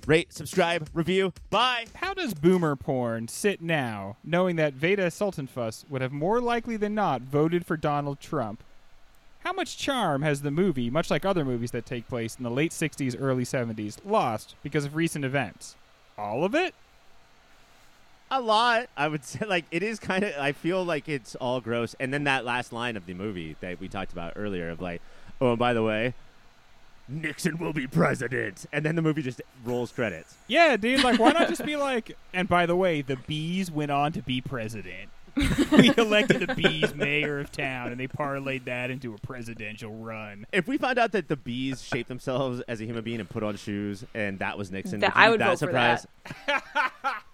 [0.06, 1.32] Rate, subscribe, review.
[1.50, 1.86] Bye.
[1.94, 6.94] How does boomer porn sit now, knowing that Veda Sultanfuss would have more likely than
[6.94, 8.62] not voted for Donald Trump?
[9.40, 12.50] How much charm has the movie, much like other movies that take place in the
[12.50, 15.74] late 60s, early 70s, lost because of recent events?
[16.16, 16.74] All of it?
[18.30, 18.88] A lot.
[18.96, 21.94] I would say, like, it is kind of, I feel like it's all gross.
[22.00, 25.00] And then that last line of the movie that we talked about earlier of, like,
[25.40, 26.14] oh, and by the way,
[27.08, 28.66] Nixon will be president.
[28.72, 30.34] And then the movie just rolls credits.
[30.48, 31.04] Yeah, dude.
[31.04, 32.16] Like, why not just be like?
[32.34, 35.10] And by the way, the bees went on to be president.
[35.70, 40.46] we elected the bees mayor of town, and they parlayed that into a presidential run.
[40.50, 43.42] If we found out that the bees shaped themselves as a human being and put
[43.42, 46.06] on shoes, and that was Nixon, That- would I be would that vote for surprised?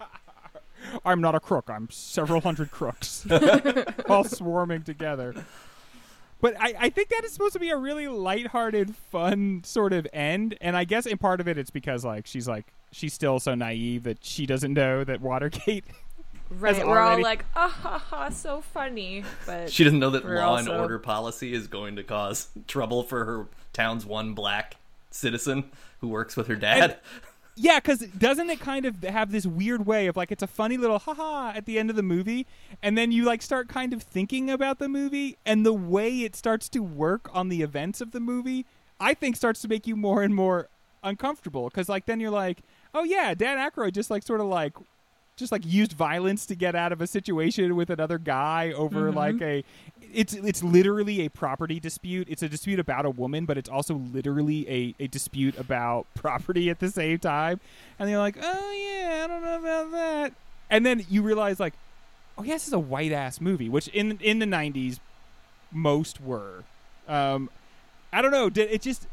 [1.05, 1.69] I'm not a crook.
[1.69, 3.25] I'm several hundred crooks,
[4.09, 5.35] all swarming together.
[6.41, 10.05] But I, I think that is supposed to be a really lighthearted, fun sort of
[10.11, 10.57] end.
[10.59, 13.55] And I guess in part of it, it's because like she's like she's still so
[13.55, 15.85] naive that she doesn't know that Watergate.
[16.49, 16.85] Right.
[16.85, 19.23] We're all like, ah ha ha, so funny.
[19.47, 23.01] But She doesn't know that We're law and order policy is going to cause trouble
[23.01, 24.75] for her town's one black
[25.09, 26.99] citizen who works with her dad.
[27.55, 30.75] Yeah, because doesn't it kind of have this weird way of like it's a funny
[30.75, 32.47] little haha at the end of the movie,
[32.81, 36.35] and then you like start kind of thinking about the movie, and the way it
[36.35, 38.65] starts to work on the events of the movie,
[38.99, 40.69] I think starts to make you more and more
[41.03, 41.69] uncomfortable.
[41.69, 42.59] Because like then you're like,
[42.93, 44.73] oh yeah, Dan Aykroyd just like sort of like
[45.35, 49.41] just like used violence to get out of a situation with another guy over like
[49.41, 49.63] a
[50.13, 52.27] it's it's literally a property dispute.
[52.29, 56.69] It's a dispute about a woman but it's also literally a, a dispute about property
[56.69, 57.59] at the same time.
[57.97, 60.33] And you're like oh yeah i don't know about that.
[60.69, 61.73] And then you realize like
[62.37, 64.99] oh yeah this is a white ass movie which in in the 90s
[65.71, 66.63] most were.
[67.07, 67.49] Um
[68.11, 68.49] i don't know.
[68.49, 69.07] Did it just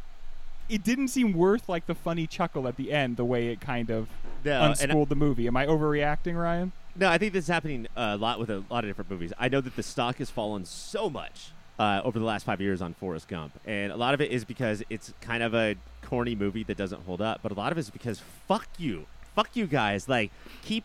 [0.71, 3.91] it didn't seem worth like the funny chuckle at the end the way it kind
[3.91, 4.09] of
[4.45, 5.47] No, and I- the movie.
[5.47, 6.73] Am I overreacting, Ryan?
[6.97, 9.33] No, I think this is happening a lot with a lot of different movies.
[9.39, 12.83] I know that the stock has fallen so much uh, over the last five years
[12.83, 16.35] on Forrest Gump, and a lot of it is because it's kind of a corny
[16.35, 17.41] movie that doesn't hold up.
[17.43, 19.07] But a lot of it is because fuck you,
[19.37, 20.09] fuck you guys.
[20.09, 20.31] Like
[20.63, 20.85] keep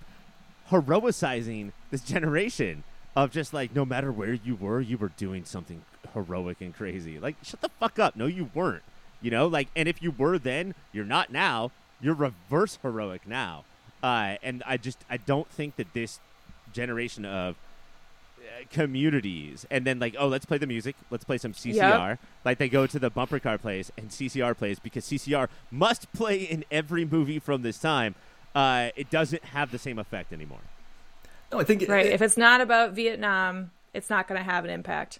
[0.69, 2.83] heroicizing this generation
[3.15, 5.81] of just like no matter where you were, you were doing something
[6.13, 7.19] heroic and crazy.
[7.19, 8.15] Like shut the fuck up.
[8.15, 8.83] No, you weren't.
[9.25, 11.71] You know, like, and if you were then, you're not now.
[11.99, 13.63] You're reverse heroic now.
[14.03, 16.19] Uh, and I just I don't think that this
[16.71, 17.55] generation of
[18.39, 22.57] uh, communities and then like oh let's play the music let's play some CCR like
[22.59, 26.63] they go to the bumper car plays and CCR plays because CCR must play in
[26.69, 28.13] every movie from this time
[28.53, 30.59] uh, it doesn't have the same effect anymore.
[31.51, 32.05] No, I think it, Right.
[32.05, 35.19] it- If it's not about Vietnam, it's not going to have an impact.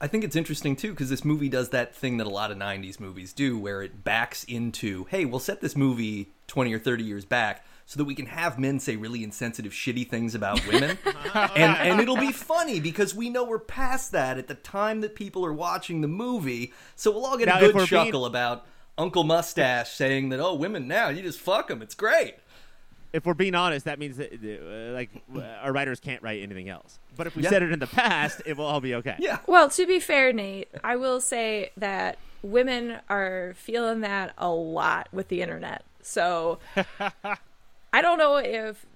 [0.00, 2.56] I think it's interesting too because this movie does that thing that a lot of
[2.58, 7.04] '90s movies do, where it backs into, "Hey, we'll set this movie 20 or 30
[7.04, 10.96] years back." So that we can have men say really insensitive, shitty things about women,
[11.34, 15.16] and and it'll be funny because we know we're past that at the time that
[15.16, 16.72] people are watching the movie.
[16.94, 18.64] So we'll all get Now, a good we're being- chuckle about
[18.96, 22.36] Uncle Mustache saying that, "Oh, women now you just fuck them, it's great."
[23.12, 26.68] If we're being honest, that means that uh, like uh, our writers can't write anything
[26.68, 26.98] else.
[27.16, 27.50] But if we Yeah.
[27.50, 29.16] said it in the past, it will all be okay.
[29.18, 34.48] Yeah, Well, to be fair, Nate, I will say that women are feeling that a
[34.50, 35.84] lot with the internet.
[36.02, 36.60] So
[37.92, 38.86] I don't know if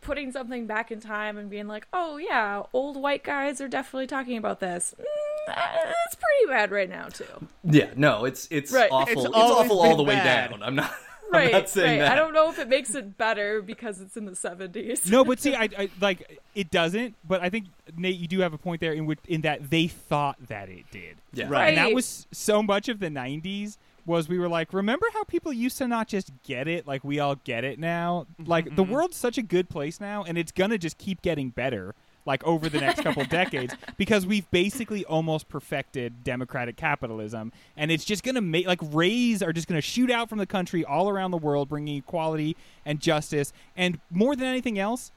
[0.00, 4.06] putting something back in time and being like, "Oh yeah, old white guys are definitely
[4.08, 7.24] talking about this." Mm, that's pretty bad right now too.
[7.64, 8.90] yeah, no, it's it's Right.
[8.90, 9.12] awful.
[9.12, 10.50] It's It's, awful all the way bad.
[10.50, 10.62] down.
[10.62, 10.92] I'm not.
[11.32, 12.06] Right, I'm not saying right.
[12.06, 12.12] that.
[12.12, 15.10] I don't know if it makes it better because it's in the 70s.
[15.10, 17.14] No, but see, I, I like it doesn't.
[17.26, 19.88] But I think Nate, you do have a point there in which in that they
[19.88, 21.16] thought that it did.
[21.32, 21.48] Yeah.
[21.48, 21.68] Right.
[21.68, 23.76] And that was so much of the '90s.
[24.04, 27.18] Was we were like, remember how people used to not just get it like we
[27.18, 28.26] all get it now?
[28.44, 28.92] Like the mm-hmm.
[28.92, 31.92] world's such a good place now, and it's gonna just keep getting better.
[32.26, 38.04] Like over the next couple decades, because we've basically almost perfected democratic capitalism, and it's
[38.04, 41.30] just gonna make like rays are just gonna shoot out from the country all around
[41.30, 45.12] the world, bringing equality and justice, and more than anything else,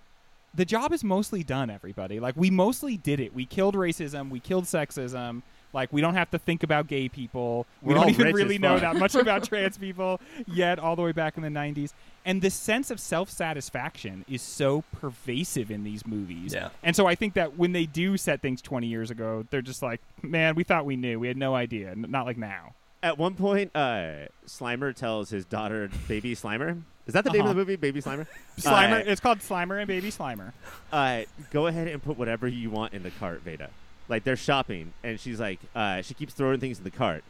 [0.53, 2.19] the job is mostly done everybody.
[2.19, 3.33] Like we mostly did it.
[3.33, 4.29] We killed racism.
[4.29, 5.41] We killed sexism
[5.73, 8.79] like we don't have to think about gay people we We're don't even really know
[8.79, 11.93] that much about trans people yet all the way back in the 90s
[12.25, 16.69] and the sense of self-satisfaction is so pervasive in these movies Yeah.
[16.83, 19.81] and so i think that when they do set things 20 years ago they're just
[19.81, 23.17] like man we thought we knew we had no idea N- not like now At
[23.17, 26.81] one point, uh, Slimer tells his daughter, Baby Slimer.
[27.07, 27.53] Is that the name of Uh-huh.
[27.53, 28.27] the movie, Baby Slimer?
[28.59, 30.51] slimer Uh, it's called slimer and baby slimer
[30.91, 33.69] uh, go ahead and put whatever you want in the cart, Vada.
[34.09, 37.23] Like they're shopping, and she's like, uh, she keeps throwing things in the cart.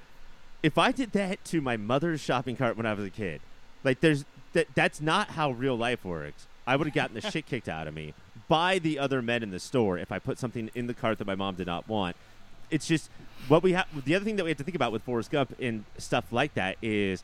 [0.64, 3.42] If I did that to my mother's shopping cart when I was a kid,
[3.84, 6.48] like there's that that's not how real life works.
[6.66, 8.14] I would have gotten the shit kicked out of me
[8.48, 11.28] by the other men in the store if I put something in the cart that
[11.28, 12.16] my mom did not want.
[12.72, 13.10] It's just
[13.48, 13.88] what we have.
[14.06, 16.54] The other thing that we have to think about with Forrest Gump and stuff like
[16.54, 17.24] that is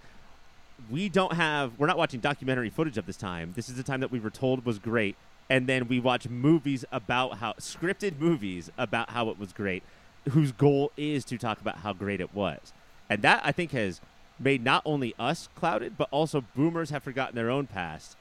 [0.90, 4.02] we don't have we're not watching documentary footage of this time this is the time
[4.02, 5.16] that we were told was great
[5.50, 9.84] and then we watch movies about how scripted movies about how it was great
[10.32, 12.74] whose goal is to talk about how great it was
[13.10, 14.02] and that i think has
[14.40, 18.18] made not only us clouded but also boomers have forgotten their own past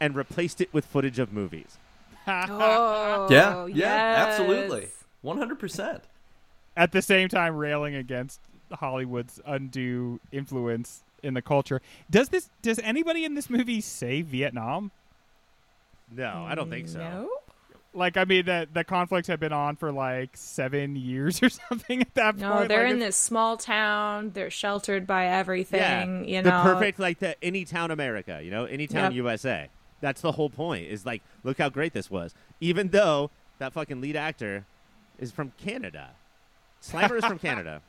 [0.00, 1.78] and replaced it with footage of movies
[2.26, 4.28] Oh, Yeah, yeah, yes.
[4.28, 4.88] absolutely,
[5.22, 6.04] one hundred percent.
[6.76, 8.40] at the same time railing against
[8.72, 11.80] Hollywood's undue influence in the culture.
[12.10, 14.92] Does this does anybody in this movie say Vietnam?
[16.14, 17.28] No i don't think so No?
[17.94, 22.00] Like I mean that the conflicts have been on for like 7 years or something
[22.00, 22.60] at that No, point.
[22.62, 24.30] No, they're Like, in this small town.
[24.32, 25.78] They're sheltered by everything.
[25.80, 29.24] yeah you know, the perfect like the any town america you know any town Yep.
[29.32, 29.68] usa
[30.00, 34.00] that's the whole point is like look how great this was even though that fucking
[34.00, 34.64] lead actor
[35.18, 36.12] is from canada
[36.82, 37.82] slimer is from canada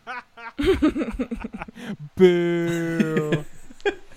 [2.17, 3.45] Boo.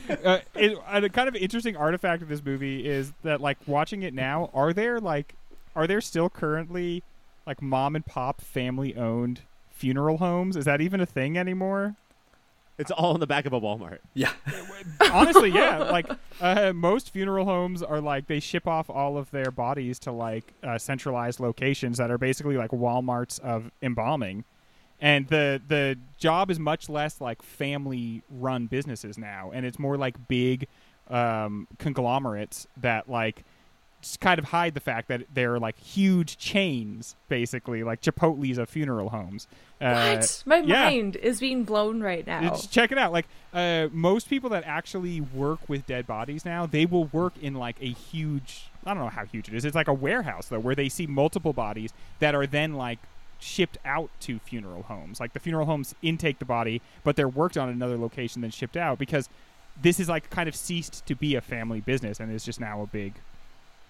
[0.24, 4.14] uh, it, a kind of interesting artifact of this movie is that, like, watching it
[4.14, 5.34] now, are there like,
[5.74, 7.02] are there still currently
[7.46, 10.56] like mom and pop family owned funeral homes?
[10.56, 11.96] Is that even a thing anymore?
[12.78, 14.32] it's all in the back of a walmart Yeah,
[15.12, 15.78] Honestly, yeah.
[15.78, 16.06] Like
[16.40, 20.52] uh, most funeral homes are like they ship off all of their bodies to like
[20.62, 24.44] uh, centralized locations that are basically like WalMarts of embalming,
[25.00, 29.96] and the the job is much less like family run businesses now, and it's more
[29.96, 30.66] like big
[31.08, 33.44] um, conglomerates that like
[34.02, 38.68] just kind of hide the fact that they're like huge chains, basically like Chipotle's of
[38.68, 39.48] funeral homes.
[39.80, 40.42] Uh, What?
[40.46, 40.84] My yeah.
[40.84, 42.40] mind is being blown right now.
[42.50, 43.12] Just check it out.
[43.12, 47.54] Like uh, most people that actually work with dead bodies now, they will work in
[47.54, 48.70] like a huge.
[48.84, 49.64] I don't know how huge it is.
[49.64, 52.98] It's like a warehouse though, where they see multiple bodies that are then like
[53.38, 55.20] shipped out to funeral homes.
[55.20, 58.76] Like the funeral homes intake the body, but they're worked on another location then shipped
[58.76, 59.28] out because
[59.80, 62.82] this is like kind of ceased to be a family business and is just now
[62.82, 63.14] a big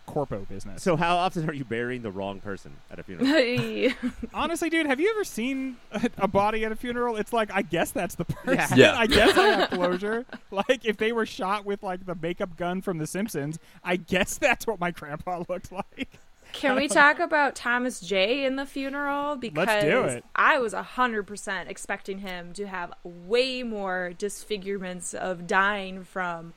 [0.07, 0.84] corpo business.
[0.84, 3.92] so how often are you burying the wrong person at a funeral
[4.34, 7.16] Honestly, dude, have you ever seen a, a body at a funeral?
[7.16, 8.78] It's like I guess that's the person.
[8.78, 8.97] Yeah.
[8.97, 10.24] I guess I have closure.
[10.51, 14.38] like if they were shot with like the makeup gun from The Simpsons, I guess
[14.38, 16.09] that's what my grandpa looked like.
[16.53, 19.36] Can we talk about Thomas J in the funeral?
[19.36, 20.24] Because do it.
[20.34, 26.55] I was hundred percent expecting him to have way more disfigurements of dying from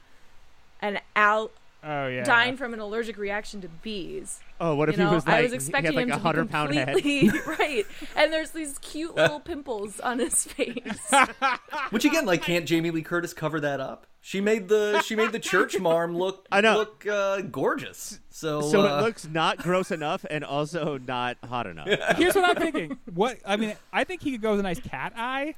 [0.82, 1.52] an al-
[1.84, 2.24] Oh yeah.
[2.24, 4.42] dying from an allergic reaction to bees.
[4.60, 6.12] Oh, what if you know, he was like I was he expecting had like him
[6.12, 6.88] a to hundred be pound head?
[6.90, 7.86] completely right,
[8.18, 11.12] and there's these cute little pimples on his face.
[11.92, 14.08] Which again, like, can't Jamie Lee Curtis cover that up?
[14.22, 16.76] She made the she made the church marm look I know.
[16.80, 18.20] look uh, gorgeous.
[18.30, 21.88] So So uh, it looks not gross enough and also not hot enough.
[22.18, 22.98] Here's what I'm thinking.
[23.14, 25.56] What I mean, I think he could go with a nice cat eye.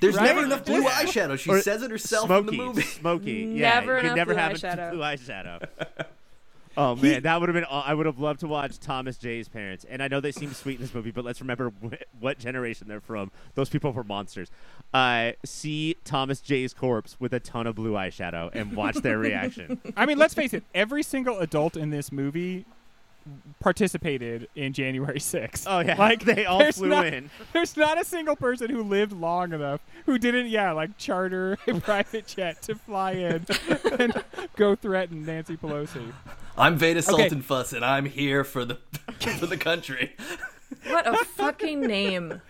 [0.00, 0.24] There's right?
[0.24, 1.38] never enough blue eyeshadow.
[1.38, 2.82] She Or says it herself smoky, in the movie.
[2.82, 3.32] Smoky.
[3.54, 4.90] Yeah, Never you could enough never blue have eyeshadow.
[4.92, 5.66] blue eyeshadow.
[6.76, 7.66] Oh man, that would have been.
[7.68, 10.76] I would have loved to watch Thomas J's parents, and I know they seem sweet
[10.76, 13.32] in this movie, but let's remember wh- what generation they're from.
[13.56, 14.52] Those people were monsters.
[14.94, 19.80] Uh, see Thomas J's corpse with a ton of blue eyeshadow and watch their reaction.
[19.96, 20.62] I mean, let's face it.
[20.72, 22.64] Every single adult in this movie
[23.60, 25.64] participated in January 6th.
[25.66, 27.30] Oh yeah, Like they all flew not- in.
[27.52, 31.80] There's not a single person who lived long enough who didn't, yeah, like charter a
[31.80, 33.44] private jet to fly in
[33.98, 34.24] and
[34.56, 36.12] go threaten Nancy Pelosi.
[36.56, 37.28] I'm Vada Okay.
[37.28, 38.76] Sultenfuss, and I'm here for the
[39.38, 40.14] for the country.
[40.88, 42.40] what a fucking name!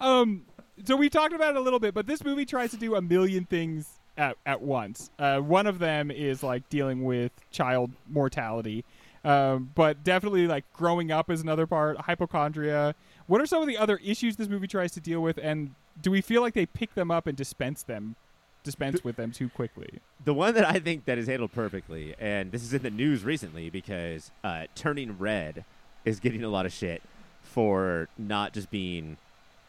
[0.00, 0.44] Um,
[0.84, 3.02] so we talked about it a little bit, but this movie tries to do a
[3.02, 5.10] million things at, at once.
[5.18, 8.84] Uh, one of them is like dealing with child mortality,
[9.24, 11.96] um, but definitely like growing up is another part.
[11.98, 12.94] Hypochondria.
[13.26, 16.10] What are some of the other issues this movie tries to deal with, and do
[16.10, 18.16] we feel like they pick them up and dispense them,
[18.64, 20.00] dispense with them too quickly?
[20.24, 23.24] The one that I think that is handled perfectly, and this is in the news
[23.24, 25.64] recently because uh, Turning Red
[26.04, 27.02] is getting a lot of shit
[27.42, 29.16] for not just being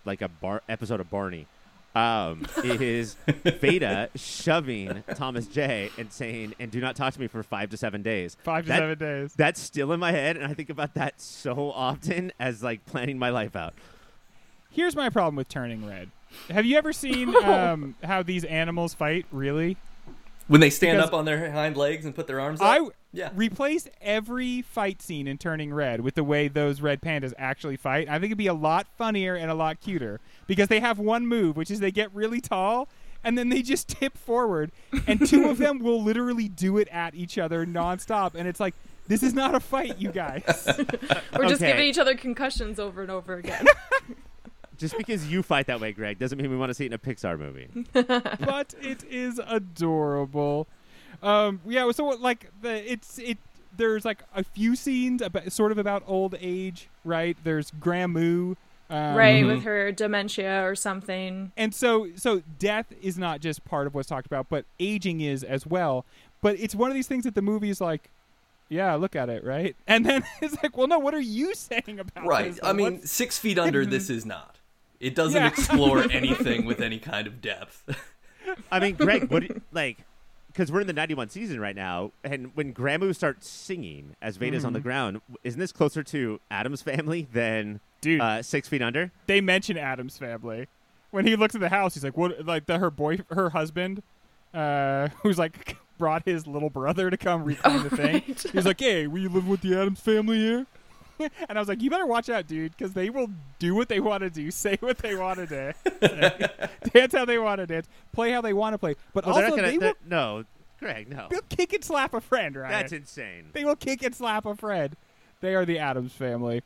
[0.05, 1.47] like a bar- episode of Barney.
[1.95, 7.43] Um, is Vada shoving Thomas J and saying, "And do not talk to me for
[7.43, 9.33] five to seven days." Five to That- seven days.
[9.35, 13.19] That's still in my head, and I think about that so often as like planning
[13.19, 13.73] my life out.
[14.71, 16.09] Here's my problem with Turning Red.
[16.49, 19.27] Have you ever seen um, how these animals fight?
[19.31, 19.77] Really?
[20.53, 22.67] When they stand Because- up on their hind legs and put their arms up.
[22.67, 23.31] I yeah.
[23.33, 28.07] replace every fight scene in Turning Red with the way those red pandas actually fight.
[28.07, 31.25] I think it'd be a lot funnier and a lot cuter because they have one
[31.25, 32.87] move, which is they get really tall
[33.23, 34.71] and then they just tip forward,
[35.07, 38.75] and two of them will literally do it at each other nonstop, and it's like.
[39.05, 40.43] This is not a fight, you guys.
[41.35, 41.67] We're just Okay.
[41.73, 43.65] giving each other concussions over and over again.
[44.77, 46.93] Just because you fight that way, Greg, doesn't mean we want to see it in
[46.93, 47.67] a Pixar movie.
[47.93, 50.67] but it is adorable.
[51.21, 53.37] Um, yeah, so like the it's it.
[53.75, 57.35] There's like a few scenes about sort of about old age, right?
[57.43, 58.55] There's Gramoo,
[58.89, 59.47] um, right, Mhm.
[59.47, 61.51] with her dementia or something.
[61.57, 65.43] and so so death is not just part of what's talked about, but aging is
[65.43, 66.05] as well.
[66.41, 68.09] But it's one of these things that the movie is like,
[68.69, 69.75] yeah, look at it, right?
[69.87, 72.51] And then it's like, well, no, what are you saying about Right.
[72.51, 72.59] this?
[72.61, 74.57] I mean, What's- six feet under, this is not.
[75.03, 75.47] It doesn't Yeah.
[75.49, 77.83] explore anything with any kind of depth.
[78.71, 79.97] I mean, Greg, what you- like?
[80.47, 84.63] Because we're in the '91 season right now, and when Gramoo starts singing as Vada's
[84.63, 89.11] on the ground, isn't this closer to Addams family than dude, uh, Six Feet Under?
[89.25, 90.67] they mention Addams family.
[91.09, 94.03] When he looks at the house, he's like, "What?" Like the her boy, her husband,
[94.53, 98.13] uh, who's like brought his little brother to come reclaim the thing.
[98.27, 98.45] right.
[98.53, 100.67] He's like, "Hey, will you live with the Addams family here?"
[101.19, 103.99] and I was like, "You better watch out, dude, because they will do what they
[103.99, 106.09] want to do, say what they want to do,
[106.93, 108.95] dance how they want to dance, play how they want to play.
[109.13, 109.71] But Well, also, they gonna.
[109.73, 110.43] will they're- no,
[110.79, 111.27] Greg, no.
[111.29, 112.69] they'll kick and slap a friend, right?
[112.71, 113.49] That's insane.
[113.53, 114.95] They will kick and slap a friend.
[115.41, 116.63] They are the Addams family.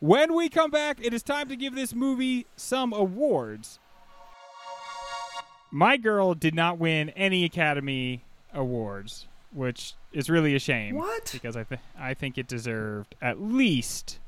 [0.00, 3.78] When we come back, it is time to give this movie some awards.
[5.70, 8.22] My Girl did not win any Academy
[8.52, 10.96] Awards, which is really a shame.
[10.96, 11.30] What?
[11.32, 14.18] Because I, th- I think it deserved at least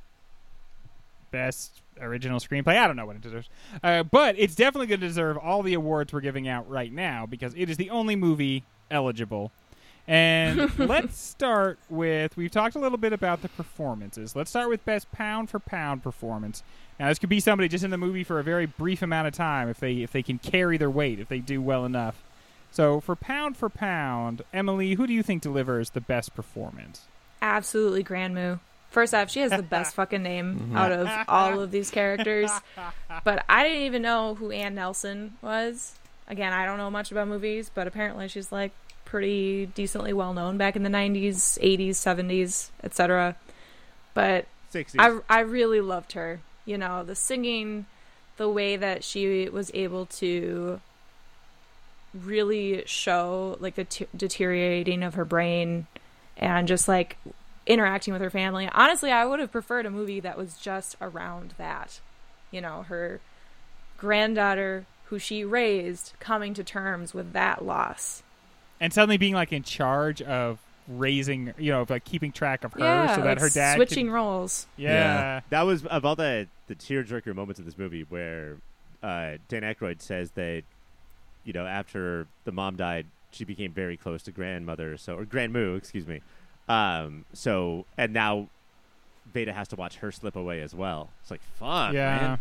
[1.30, 2.76] Best Original Screenplay.
[2.78, 3.48] I don't know what it deserves.
[3.82, 7.26] Uh, but it's definitely going to deserve all the awards we're giving out right now
[7.26, 9.50] because it is the only movie eligible.
[10.06, 14.34] And let's start with we've talked a little bit about the performances.
[14.34, 16.62] Let's start with best pound for pound performance.
[16.98, 19.34] Now this could be somebody just in the movie for a very brief amount of
[19.34, 22.22] time if they if they can carry their weight, if they do well enough.
[22.72, 27.02] So for pound for pound, Emily, who do you think delivers the best performance?
[27.42, 28.56] Absolutely Grand Moo.
[28.90, 30.76] First off, she has the best fucking name mm-hmm.
[30.76, 32.50] out of all of these characters.
[33.24, 35.94] But I didn't even know who Ann Nelson was.
[36.28, 38.72] Again, I don't know much about movies, but apparently she's like
[39.04, 43.36] pretty decently well known back in the 90s, 80s, 70s, etc.
[44.14, 44.94] But 60s.
[44.98, 46.40] I I really loved her.
[46.64, 47.84] You know, the singing,
[48.38, 50.80] the way that she was able to
[52.14, 55.86] really show like the t- deteriorating of her brain
[56.36, 57.16] and just like
[57.66, 58.68] interacting with her family.
[58.72, 62.00] Honestly, I would have preferred a movie that was just around that.
[62.50, 63.20] You know, her
[63.98, 68.22] granddaughter who she raised coming to terms with that loss.
[68.80, 70.58] and suddenly being like in charge of
[70.88, 73.76] raising, you know, of like keeping track of her, yeah, so that like her dad
[73.76, 74.66] switching could- roles.
[74.76, 74.90] yeah.
[74.92, 75.40] Yeah.
[75.50, 78.56] That was of all the the tearjerker moments of this movie where
[79.02, 80.62] uh, Dan Aykroyd says that
[81.44, 85.76] you know after the mom died, she became very close to grandmother, so or grandmoo,
[85.76, 86.20] excuse me.
[86.68, 88.48] Um, so and now
[89.32, 91.10] Vada has to watch her slip away as well.
[91.22, 92.16] It's like fuck, yeah.
[92.18, 92.38] man.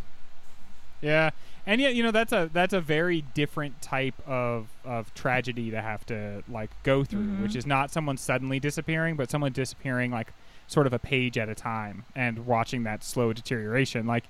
[1.02, 1.32] Yeah.
[1.66, 5.82] And yet, you know, that's a that's a very different type of of tragedy to
[5.82, 7.42] have to like go through, Mhm.
[7.44, 10.34] which is not someone suddenly disappearing, but someone disappearing like
[10.68, 14.06] sort of a page at a time and watching that slow deterioration.
[14.08, 14.26] Like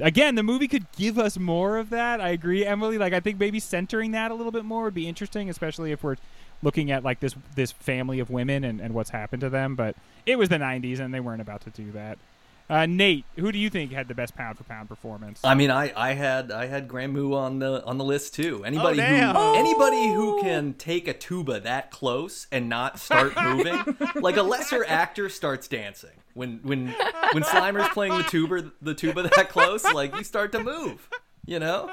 [0.00, 2.20] again, the movie could give us more of that.
[2.20, 2.98] I agree, Emily.
[2.98, 6.02] Like I think maybe centering that a little bit more would be interesting, especially if
[6.02, 6.16] we're
[6.62, 9.74] looking at like this this family of women and, and what's happened to them.
[9.74, 12.18] But it was the '90s, and they weren't about to do that.
[12.66, 15.38] Uh, Nate, who do you think had the best pound for pound performance?
[15.44, 18.64] I mean, I, I had I had Gramoo on the on the list too.
[18.64, 19.34] Anybody damn.
[19.34, 19.54] who Oh.
[19.54, 23.82] anybody who can take a tuba that close and not start moving,
[24.14, 26.88] like a lesser actor starts dancing when when
[27.32, 31.08] when Slimer's playing the tuba the tuba that close, like you start to move.
[31.46, 31.90] You know,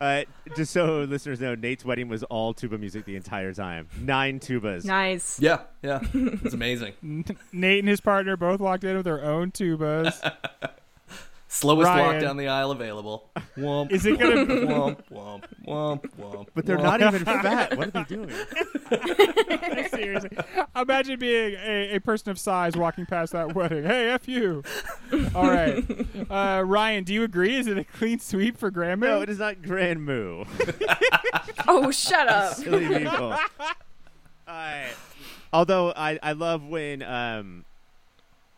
[0.00, 0.22] Uh,
[0.56, 3.88] just so listeners know, Nate's wedding was all tuba music the entire time.
[4.00, 4.84] Nine tubas.
[4.84, 5.38] Nice.
[5.38, 6.94] yeah, yeah, it's amazing.
[7.52, 10.18] Nate and his partner both walked in with their own tubas.
[11.54, 13.30] Slowest walk down the aisle available.
[13.58, 14.46] Womp, Is it gonna?
[14.46, 16.46] womp, womp, womp, womp.
[16.54, 17.76] But they're not even fat.
[17.76, 18.30] What are they doing?
[19.90, 20.30] Seriously,
[20.74, 23.84] imagine being a, a person of size walking past that wedding.
[23.84, 24.62] Hey, f you.
[25.34, 25.84] All right,
[26.30, 27.56] uh, Ryan, do you agree?
[27.56, 29.08] Is it a clean sweep for grandma?
[29.08, 30.46] No, it is not grandmoo.
[31.68, 32.54] Oh, shut up.
[32.54, 33.36] Silly people.
[34.48, 34.84] Uh,
[35.52, 37.66] although I, I love when um,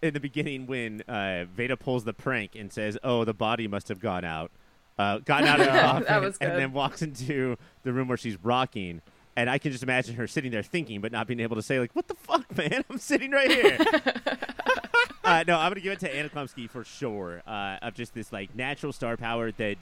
[0.05, 3.89] in the beginning when uh, Vada pulls the prank and says, "Oh, the body must
[3.89, 4.51] have gone out,
[4.99, 8.19] uh, gotten out of the That coffin," was and then walks into the room where
[8.19, 9.01] she's rocking.
[9.37, 11.81] And I can just imagine her sitting there thinking, but not being able to say,
[11.81, 12.85] like, "What the fuck, man?
[12.91, 13.79] I'm sitting right here."
[15.25, 17.43] uh, no, I'm gonna give it to Anna Chlumsky for sure.
[17.47, 19.79] Uh, of just this like natural star power that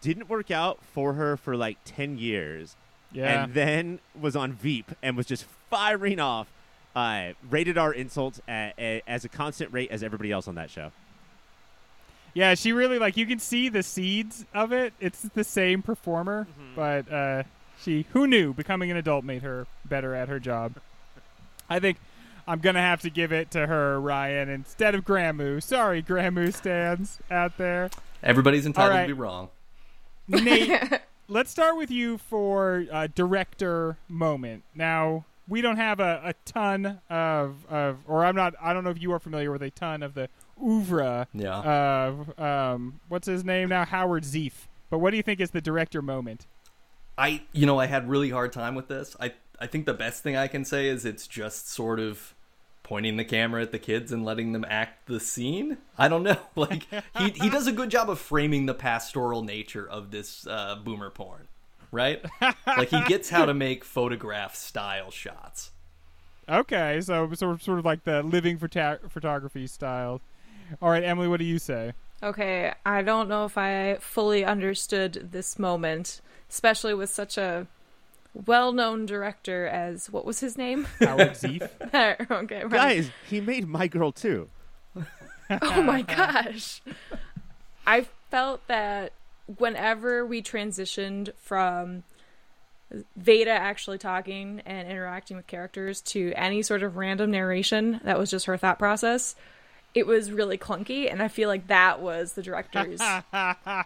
[0.00, 2.76] didn't work out for her for like ten years
[3.12, 3.42] yeah.
[3.42, 6.52] and then was on Veep and was just firing off
[6.94, 10.70] uh, rated our insults at, at, as a constant rate as everybody else on that
[10.70, 10.92] show.
[12.34, 14.92] Yeah, she really like you can see the seeds of it.
[15.00, 17.42] It's the same performer, but uh,
[17.82, 20.74] she who knew becoming an adult made her better at her job.
[21.68, 21.98] I think
[22.46, 25.60] I'm gonna have to give it to her, Ryan, instead of Gramoo.
[25.60, 27.90] Sorry, Gramoo stands out there.
[28.22, 29.02] Everybody's entitled right.
[29.02, 29.48] to be wrong.
[30.28, 34.62] Nate, let's start with you for uh, director moment.
[34.74, 38.54] Now we don't have a, a ton of, of, or I'm not.
[38.62, 40.28] I don't know if you are familiar with a ton of the
[40.62, 41.58] oeuvre Yeah.
[41.60, 44.68] of um, what's his name now, Howard Zieff.
[44.88, 46.46] But what do you think is the director moment?
[47.18, 49.14] I you know I had really hard time with this.
[49.20, 52.34] I I think the best thing I can say is it's just sort of
[52.82, 55.76] pointing the camera at the kids and letting them act the scene.
[55.98, 56.38] I don't know.
[56.56, 56.86] Like
[57.18, 61.10] he he does a good job of framing the pastoral nature of this uh, boomer
[61.10, 61.46] porn,
[61.92, 62.24] right?
[62.66, 65.70] like he gets how to make photograph style shots.
[66.48, 70.20] Okay, so sort of, sort of like the living phota- photography style.
[70.82, 71.92] All right, Emily, what do you say?
[72.22, 76.20] Okay, I don't know if I fully understood this moment,
[76.50, 77.66] especially with such a
[78.34, 80.86] well-known director as what was his name?
[81.00, 81.68] Howard Zieff.
[82.30, 82.70] okay, right.
[82.70, 84.48] Guys, he made My Girl too.
[85.62, 86.80] Oh my gosh.
[87.84, 89.12] I felt that
[89.58, 92.02] whenever we transitioned from
[93.16, 98.30] Vada actually talking and interacting with characters to any sort of random narration that was
[98.30, 99.36] just her thought process,
[99.94, 101.10] it was really clunky.
[101.10, 103.00] And I feel like that was the director's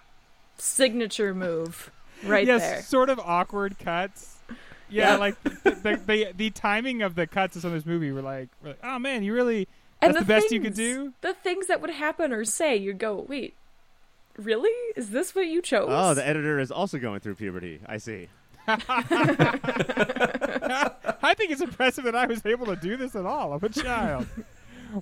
[0.57, 1.91] signature move
[2.25, 2.83] right yes, there.
[2.83, 4.39] sort of awkward cuts.
[4.89, 5.17] Yeah, Yeah.
[5.17, 8.23] like the, the, the the timing of the cuts of some of this movie were
[8.23, 9.67] like, were like, oh man, you really
[10.01, 11.13] And that's the, best you could do.
[11.23, 13.55] The things that would happen or say, you'd go, wait,
[14.39, 14.71] really?
[14.97, 15.89] Is this what you chose?
[15.91, 17.81] Oh, the editor is also going through puberty.
[17.87, 18.29] I see.
[18.67, 18.77] I
[21.37, 23.53] think it's impressive that I was able to do this at all.
[23.53, 24.27] I'm a child.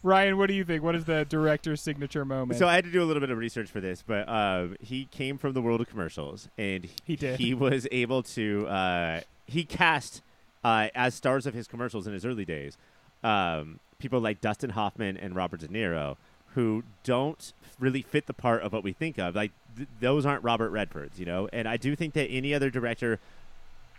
[0.03, 0.83] Ryan, what do you think?
[0.83, 2.59] What is the director's signature moment?
[2.59, 5.05] So I had to do a little bit of research for this, but uh, he
[5.07, 7.39] came from the world of commercials, and He did.
[7.39, 8.67] He was able to.
[8.69, 10.23] Uh, he cast
[10.65, 12.79] uh, as stars of his commercials in his early days.
[13.23, 16.17] Um, people like Dustin Hoffman and Robert De Niro,
[16.55, 19.35] who don't really fit the part of what we think of.
[19.35, 21.49] Like th- those aren't Robert Redfords, you know.
[21.53, 23.21] And I do think that any other director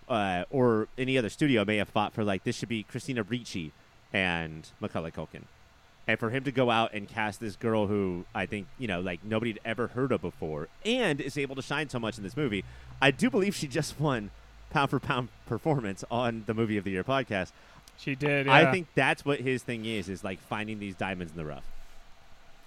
[0.08, 3.72] uh, or any other studio may have fought for like this should be Christina Ricci
[4.12, 5.44] and Macaulay Culkin.
[6.06, 9.00] And for him to go out and cast this girl who I think, you know,
[9.00, 12.24] like nobody had ever heard of before and is able to shine so much in
[12.24, 12.66] this movie,
[13.02, 14.32] I do believe she just won
[14.70, 17.52] pound for pound performance on the movie of the year podcast.
[17.98, 18.50] She did.
[18.50, 21.64] I think that's what his thing is, is like finding these diamonds in the rough.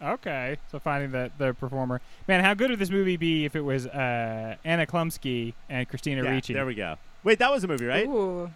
[0.03, 2.01] Okay, so finding the the performer.
[2.29, 6.23] Man, how good would this movie be if it was uh, Anna Chlumsky and Christina
[6.23, 6.53] Yeah, Ricci?
[6.53, 6.97] there we go.
[7.25, 8.07] Wait, that was a movie, right?
[8.07, 8.51] Ooh.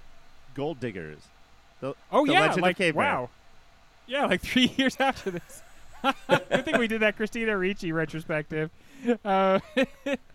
[0.54, 1.18] Gold Diggers.
[1.80, 3.30] The, oh The yeah, Legend of like Cave wow.
[4.06, 5.62] Yeah, like three years after this.
[6.28, 8.70] Good thing we did that Christina Ricci retrospective.
[9.24, 9.60] Uh,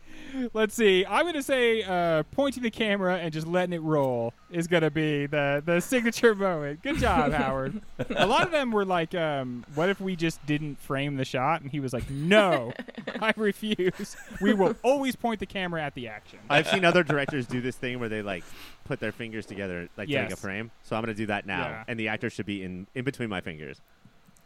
[0.53, 1.05] let's see.
[1.05, 5.25] I'm gonna say uh, pointing the camera and just letting it roll is gonna be
[5.25, 6.81] the the signature moment.
[6.81, 7.81] Good job, Howard.
[8.15, 11.61] A lot of them were like, um, "What if we just didn't frame the shot?"
[11.61, 12.73] And he was like, "No,
[13.21, 14.15] I refuse.
[14.41, 17.75] We will always point the camera at the action." I've seen other directors do this
[17.75, 18.43] thing where they like
[18.85, 20.71] put their fingers together like to make a frame.
[20.83, 21.83] So I'm gonna do that now, Yeah.
[21.87, 23.81] and the actor should be in in between my fingers.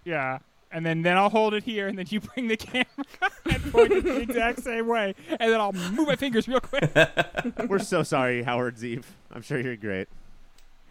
[0.06, 0.40] Yeah.
[0.72, 2.86] And then, then I'll hold it here, and then you bring the camera
[3.50, 6.92] and point it the exact same way, and then I'll move my fingers real quick.
[7.68, 9.06] We're so sorry, Howard Zieff.
[9.32, 10.08] I'm sure you're great.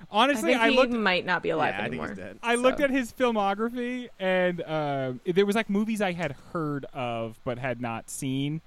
[0.00, 0.92] I Honestly, think I, he looked.
[0.92, 2.08] might not be alive yeah, I think anymore.
[2.08, 2.38] he's dead.
[2.42, 7.38] I looked at his filmography, and um, there was like movies I had heard of
[7.44, 8.60] but had not seen,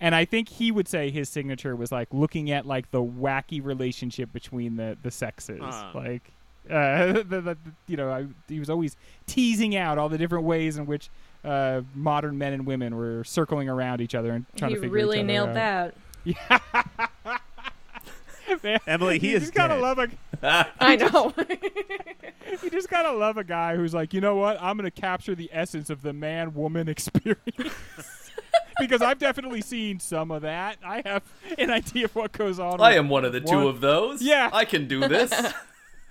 [0.00, 3.62] and I think he would say his signature was like looking at like the wacky
[3.62, 5.90] relationship between the the sexes, Uh.
[5.94, 6.32] like.
[6.70, 7.56] Uh, the, the, the,
[7.86, 8.96] you know, I, he was always
[9.26, 11.10] teasing out all the different ways in which
[11.44, 14.94] uh, modern men and women were circling around each other and trying He to figure
[14.94, 15.94] really each other nailed out.
[16.24, 17.40] that.
[18.62, 19.80] Man, Emily, he you is just gotta dead.
[19.82, 20.08] love a
[20.80, 21.32] I know.
[22.62, 24.60] you just gotta love a guy who's like, you know what?
[24.60, 27.40] I'm gonna capture the essence of the man woman experience.
[28.78, 30.76] because I've definitely seen some of that.
[30.84, 31.22] I have
[31.58, 32.80] an idea of what goes on.
[32.82, 34.20] I am one of the two of those.
[34.20, 34.50] Yeah.
[34.52, 35.32] I can do this.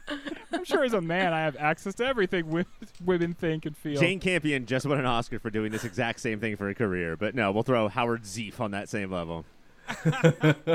[0.51, 2.63] I'm sure as a man, I have access to everything wo-
[3.03, 3.99] women think and feel.
[3.99, 7.15] Jane Campion just won an Oscar for doing this exact same thing for a career,
[7.17, 9.45] but no, we'll throw Howard Zieff on that same level.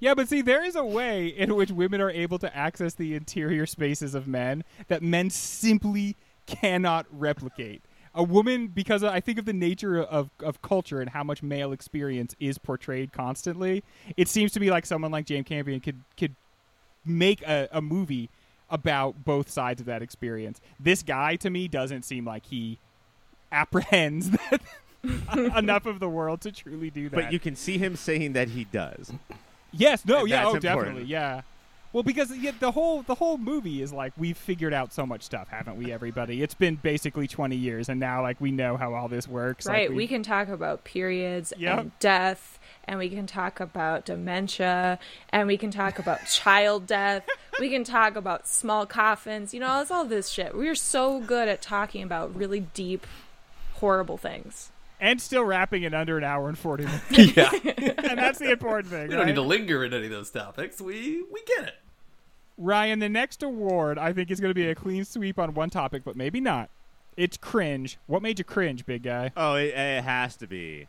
[0.00, 3.14] Yeah, but see, there is a way in which women are able to access the
[3.16, 6.16] interior spaces of men that men simply
[6.46, 7.82] cannot replicate.
[8.14, 11.72] A woman, because I think of the nature of, of culture and how much male
[11.72, 13.82] experience is portrayed constantly,
[14.16, 16.36] it seems to me like someone like Jane Campion could could
[17.04, 18.28] make a, a movie
[18.68, 20.60] about both sides of that experience.
[20.78, 22.78] This guy, to me, doesn't seem like he
[23.52, 24.60] apprehends that
[25.56, 27.16] enough of the world to truly do that.
[27.16, 29.12] But you can see him saying that he does.
[29.72, 30.62] Yes, no, And yeah, oh, important.
[30.62, 31.42] definitely, yeah.
[31.92, 32.28] Well, because
[32.60, 35.92] the whole the whole movie is like we've figured out so much stuff, haven't we?
[35.92, 39.66] Everybody, it's been basically twenty years, and now like we know how all this works.
[39.66, 39.90] right.
[39.90, 41.78] we- We can talk about periods Yep.
[41.78, 47.24] and death, and we can talk about dementia, and we can talk about child death.
[47.58, 49.52] We can talk about small coffins.
[49.52, 50.54] You know, it's all this shit.
[50.56, 53.04] We're so good at talking about really deep,
[53.74, 54.70] horrible things.
[55.00, 57.04] And still wrapping in under an hour and forty minutes,
[57.36, 57.50] yeah.
[57.98, 59.08] and that's the important thing.
[59.08, 59.26] We don't right?
[59.26, 60.80] need to linger in any of those topics.
[60.80, 61.74] We we get it.
[62.58, 65.70] Ryan, the next award I think is going to be a clean sweep on one
[65.70, 66.68] topic, but maybe not.
[67.16, 67.98] It's cringe.
[68.06, 69.32] What made you cringe, big guy?
[69.36, 70.86] Oh, it, it has to be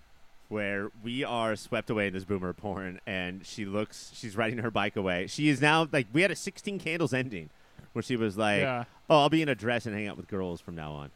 [0.50, 4.70] where we are swept away in this boomer porn, and she looks, she's riding her
[4.70, 5.26] bike away.
[5.28, 7.50] She is now like we had a 16 candles ending,
[7.94, 8.84] where she was like, Yeah.
[9.10, 11.12] "Oh, I'll be in a dress and hang out with girls from now on."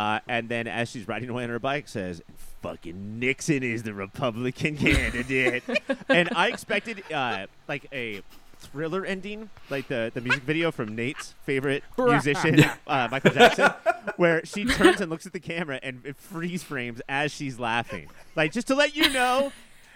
[0.00, 2.22] Uh, and then as she's riding away on her bike, says,
[2.62, 5.62] "Fucking Nixon is the Republican candidate."
[6.08, 8.22] and I expected uh, like a
[8.60, 13.72] thriller ending, like the the music video from Nate's favorite musician, uh, Michael Jackson,
[14.16, 18.08] where she turns and looks at the camera and it freeze frames as she's laughing.
[18.34, 19.52] Like just to let you know,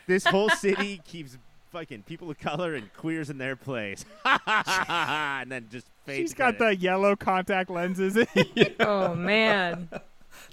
[0.06, 1.38] this whole city keeps
[1.70, 4.04] fucking people of color and queers in their place,
[4.46, 6.76] and then just fade She's to got credit.
[6.78, 8.16] the yellow contact lenses.
[8.80, 9.88] Oh man.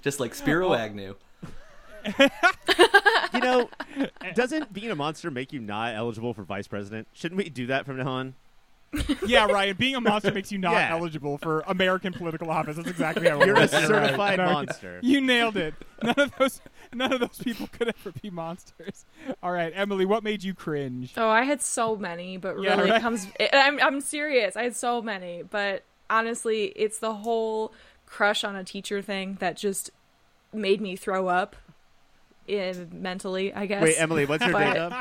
[0.02, 1.14] Just like Spiro Agnew.
[3.34, 3.70] You know,
[4.34, 7.08] doesn't being a monster make you not eligible for vice president?
[7.14, 8.34] Shouldn't we do that from now on?
[9.26, 9.76] Yeah, Ryan.
[9.76, 10.90] Being a monster makes you not Yeah.
[10.90, 12.76] eligible for American political office.
[12.76, 13.72] That's exactly how it You're a works.
[13.72, 13.86] right.
[13.86, 15.00] certified No, monster.
[15.02, 15.74] You nailed it.
[16.02, 16.60] None of those,
[16.92, 19.04] none of those people could ever be monsters.
[19.42, 21.12] All right, Emily, what made you cringe?
[21.16, 22.98] Oh, I had so many, but Yeah, really right.
[22.98, 23.26] it comes.
[23.40, 24.56] It, I'm I'm serious.
[24.56, 27.72] I had so many, but honestly, it's the whole
[28.06, 29.90] crush on a teacher thing that just
[30.52, 31.56] made me throw up.
[32.48, 33.82] In mentally, I guess.
[33.84, 34.92] Wait, Emily, what's your But- date of?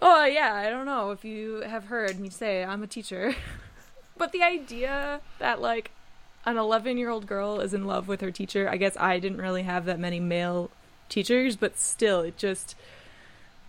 [0.00, 3.34] Oh yeah, I don't know if you have heard me say I'm a teacher,
[4.16, 5.90] but the idea that like
[6.44, 8.68] an 11 year old girl is in love with her teacher.
[8.68, 10.70] I guess I didn't really have that many male
[11.08, 12.74] teachers, but still, it just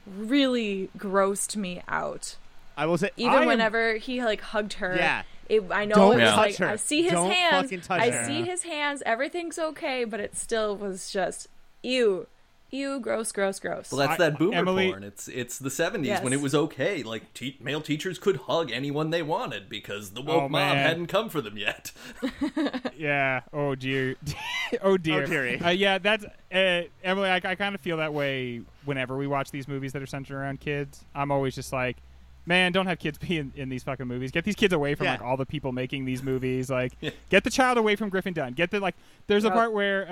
[0.06, 2.36] really grossed me out.
[2.76, 5.24] I will say, Even I am- whenever he like hugged her, yeah.
[5.50, 6.68] it, I know Don't it was touch like her.
[6.68, 8.26] I see his Don't hands, fucking touch I her.
[8.26, 9.02] see his hands.
[9.06, 11.48] Everything's okay, but it still was just
[11.82, 12.28] ew.
[12.70, 13.92] Ew, gross, gross, gross.
[13.92, 15.04] Well, that's I- that boomer Emily- porn.
[15.04, 16.24] It's it's the '70s Yes.
[16.24, 17.02] when it was okay.
[17.02, 20.76] Like te- male teachers could hug anyone they wanted because the woke Oh, mob man.
[20.78, 21.92] hadn't come for them yet.
[22.98, 23.42] Yeah.
[23.54, 24.16] Oh dear.
[24.82, 25.26] oh dear.
[25.26, 25.60] dearie.
[25.62, 27.30] Uh, yeah, that's uh, Emily.
[27.30, 30.36] I, I kind of feel that way whenever we watch these movies that are centered
[30.38, 31.06] around kids.
[31.14, 31.98] I'm always just like,
[32.48, 34.32] man, don't have kids be in, in these fucking movies.
[34.32, 35.12] Get these kids away from Yeah.
[35.12, 36.70] like all the people making these movies.
[36.72, 37.12] Like, Yeah.
[37.30, 38.54] get the child away from Griffin Dunne.
[38.54, 38.96] Get the like.
[39.28, 40.08] There's a part where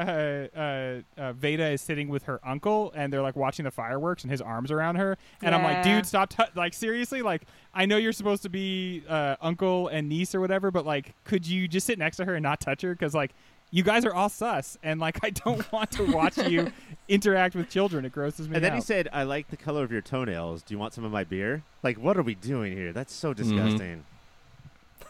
[0.55, 4.23] uh, uh, uh, Vada is sitting with her uncle, and they're like watching the fireworks,
[4.23, 6.29] and his arms around her, and I'm like, dude, stop.
[6.29, 10.41] T- like, seriously, like, I know you're supposed to be uh, uncle and niece or
[10.41, 12.93] whatever, but like, could you just sit next to her and not touch her?
[12.93, 13.31] Because like.
[13.76, 16.71] You guys are all sus, and like I don't want to watch you
[17.09, 18.05] interact with children.
[18.05, 18.76] It grosses me And then out.
[18.76, 20.63] he said, "I like the color of your toenails.
[20.63, 22.93] Do you want some of my beer?" Like, what are we doing here?
[22.93, 24.05] That's so disgusting.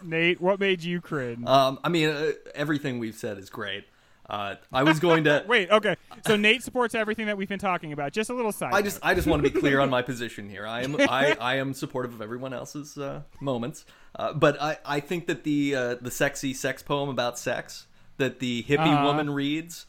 [0.01, 1.45] Nate, what made you cringe?
[1.45, 3.85] Um, I mean, uh, everything we've said is great.
[4.27, 5.45] Uh, I was going to.
[5.47, 5.95] Wait, okay.
[6.25, 8.13] So Nate supports everything that we've been talking about.
[8.13, 8.73] Just a little side.
[8.73, 8.97] I just.
[9.03, 10.65] I just want to be clear on my position here.
[10.65, 13.85] I am I, I am supportive of everyone else's uh, moments,
[14.15, 17.85] uh, but I, I think that the uh, the sexy sex poem about sex
[18.17, 19.05] that the hippie Uh-huh.
[19.05, 19.85] woman reads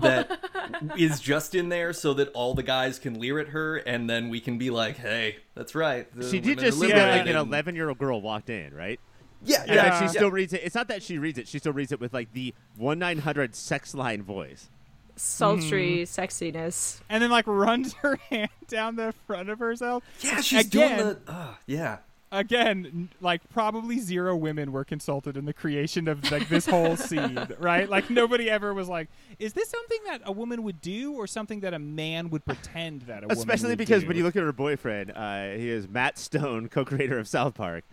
[0.00, 0.38] that
[0.96, 4.28] is just in there so that all the guys can leer at her and then
[4.30, 6.06] we can be like, hey, that's right.
[6.30, 8.98] She did just see that like an 11 year old girl walked in, right?
[9.44, 9.74] Yeah, And yeah.
[9.90, 10.10] that she Yeah.
[10.10, 10.62] still reads it.
[10.64, 13.18] It's not that she reads it; she still reads it with like the one nine
[13.18, 14.68] hundred sex line voice.
[15.14, 16.20] Sultry Mm-hmm.
[16.20, 17.00] sexiness.
[17.08, 20.02] and then like runs her hand down the front of herself.
[20.20, 21.32] yeah, she's Again- doing the.
[21.32, 21.98] Uh, yeah.
[22.30, 27.38] Again, like probably zero women were consulted in the creation of like this whole scene,
[27.58, 27.88] right?
[27.88, 29.08] Like nobody ever was like,
[29.38, 33.02] "Is this something that a woman would do, or something that a man would pretend
[33.02, 34.08] that a woman?" Especially would because do?
[34.08, 37.84] when you look at her boyfriend, uh, he is Matt Stone, co-creator of South Park.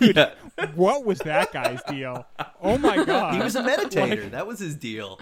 [0.00, 0.32] yeah.
[0.74, 2.26] what was that guy's deal?
[2.60, 4.22] Oh my god, He was a meditator.
[4.22, 5.20] Like- that was his deal.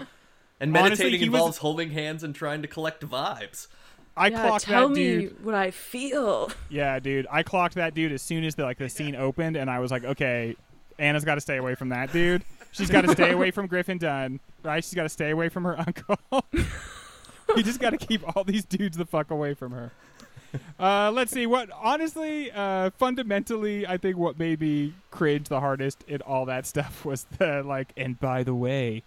[0.59, 3.67] And Honestly, meditating was- involves holding hands and trying to collect vibes.
[4.17, 5.43] I yeah, clocked tell that me dude.
[5.45, 6.51] what I feel.
[6.69, 7.27] Yeah, dude.
[7.29, 9.91] I clocked that dude as soon as the like the scene opened, and I was
[9.91, 10.55] like, okay,
[10.97, 12.43] Anna's got to stay away from that dude.
[12.71, 14.83] She's got to stay away from Griffin Dunne, right?
[14.83, 16.17] She's got to stay away from her uncle.
[16.51, 19.91] you just got to keep all these dudes the fuck away from her.
[20.79, 26.03] Uh, let's see what honestly, uh, fundamentally, I think what made me cringe the hardest
[26.07, 27.91] in all that stuff was the like.
[27.97, 29.03] And by the way,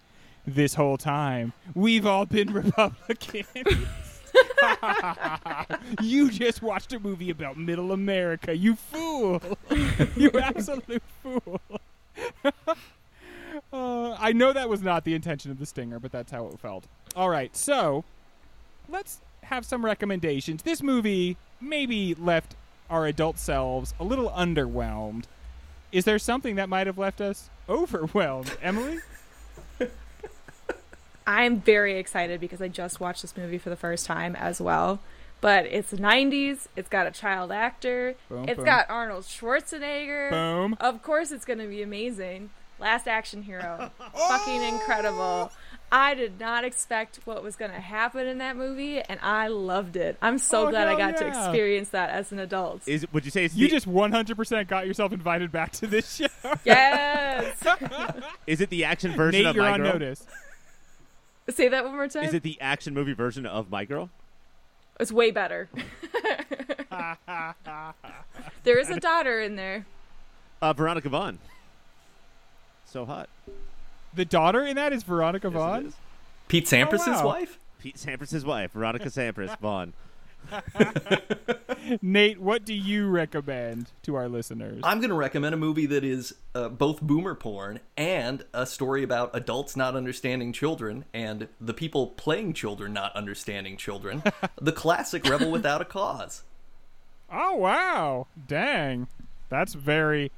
[0.47, 3.79] this whole time we've all been Republicans.
[6.03, 9.41] you just watched a movie about middle America, you fool.
[10.17, 11.61] you absolute fool.
[13.73, 16.59] uh, I know that was not the intention of the stinger, but that's how it
[16.59, 16.85] felt.
[17.17, 18.05] All right, so
[18.89, 20.63] let's have some recommendations.
[20.63, 22.55] This movie maybe left
[22.91, 25.25] our adult selves a little underwhelmed.
[25.93, 28.57] Is there something that might have left us overwhelmed?
[28.63, 28.99] Emily?
[31.29, 34.99] I'm very excited because I just watched this movie for the first time as well.
[35.43, 36.67] But it's 90s.
[36.75, 38.15] It's got a child actor.
[38.31, 38.65] Boom, It's boom.
[38.65, 40.31] got Arnold Schwarzenegger.
[40.31, 40.77] Boom.
[40.81, 42.49] Of course, it's going to be amazing.
[42.81, 43.91] Last Action Hero.
[44.17, 45.19] Fucking incredible.
[45.21, 45.51] Oh.
[45.93, 49.97] I did not expect what was going to happen in that movie, and I loved
[49.97, 50.17] it.
[50.21, 52.87] I'm so Oh, glad I hell got to experience that as an adult.
[52.89, 56.17] Is would you say it's You the, just 100% got yourself invited back to this
[56.17, 56.27] show.
[56.65, 57.57] yes.
[58.47, 59.93] is it the action version Nate, of you're My on Girl?
[59.95, 60.27] notice.
[61.51, 62.25] Say that one more time.
[62.25, 64.11] Is it the action movie version of My Girl?
[65.01, 65.69] It's way better.
[68.65, 69.87] there is a daughter in there.
[70.61, 71.39] Uh, Veronica Vaughn.
[72.85, 73.29] So hot.
[74.15, 75.87] The daughter in that is Veronica Yes, Vaughn.
[75.87, 75.95] is.
[76.49, 77.27] Pete Sampras's wow.
[77.27, 77.59] wife?
[77.79, 79.93] Pete Sampras' wife, Veronica Sampras Vaughn.
[82.03, 84.81] Nate, what do you recommend to our listeners?
[84.85, 89.03] I'm going to recommend a movie that is uh, both boomer porn and a story
[89.03, 94.23] about adults not understanding children and the people playing children not understanding children.
[94.61, 96.43] the classic Rebel Without a Cause.
[97.33, 99.09] oh wow, dang,
[99.49, 100.31] that's very,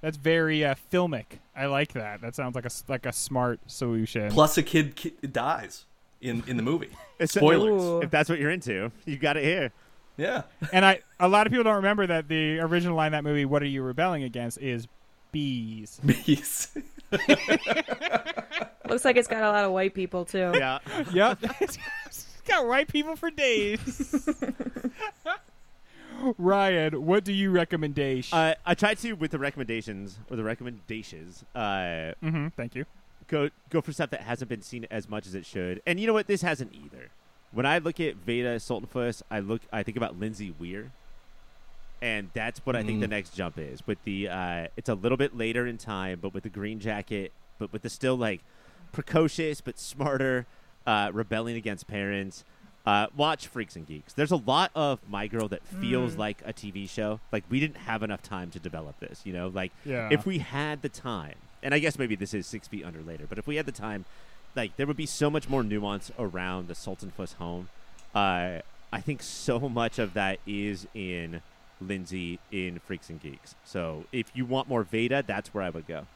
[0.00, 1.38] that's very uh, filmic.
[1.56, 2.20] I like that.
[2.20, 4.30] That sounds like a like a smart solution.
[4.30, 5.84] Plus, a kid ki- dies
[6.20, 6.90] in, in the movie.
[7.18, 7.82] It's- Spoilers.
[7.82, 8.00] Ooh.
[8.02, 9.70] If that's what you're into, you got it here.
[10.16, 10.42] Yeah.
[10.72, 13.44] and I, a lot of people don't remember that the original line of that movie,
[13.44, 14.88] "What are you rebelling against?" is
[15.32, 16.00] bees.
[16.04, 16.76] Bees.
[18.88, 20.52] Looks like it's got a lot of white people too.
[20.54, 20.78] Yeah.
[21.12, 21.78] yep, It's
[22.46, 24.28] got white people for days.
[26.38, 28.36] Ryan, what do you recommendation?
[28.38, 31.44] Uh, I tried to with the recommendations or the recommendations.
[31.54, 32.84] Uh, hmm thank you.
[33.28, 35.80] Go go for stuff that hasn't been seen as much as it should.
[35.86, 36.26] And you know what?
[36.26, 37.08] This hasn't either.
[37.52, 40.90] When I look at Vada Sultenfuss, I look I think about Lindsay Weir.
[42.02, 43.10] And that's what I think the Mm.
[43.10, 43.86] next jump is.
[43.86, 47.32] With the uh, it's a little bit later in time, but with the green jacket,
[47.58, 48.42] but with the still like
[48.92, 50.46] precocious but smarter,
[50.86, 52.44] uh, rebelling against parents.
[52.86, 54.12] uh, watch Freaks and Geeks.
[54.12, 56.18] There's a lot of My Girl that feels Mm.
[56.18, 57.18] like a TV show.
[57.32, 59.22] Like we didn't have enough time to develop this.
[59.24, 60.10] You know, like Yeah.
[60.12, 63.24] if we had the time, and I guess maybe this is six feet under later,
[63.28, 64.04] but if we had the time,
[64.54, 67.70] like there would be so much more nuance around the Sultenfuss home.
[68.14, 68.58] Uh,
[68.92, 71.42] I think so much of that is in
[71.80, 73.56] Lindsay in Freaks and Geeks.
[73.64, 76.06] So if you want more Vada, that's where I would go.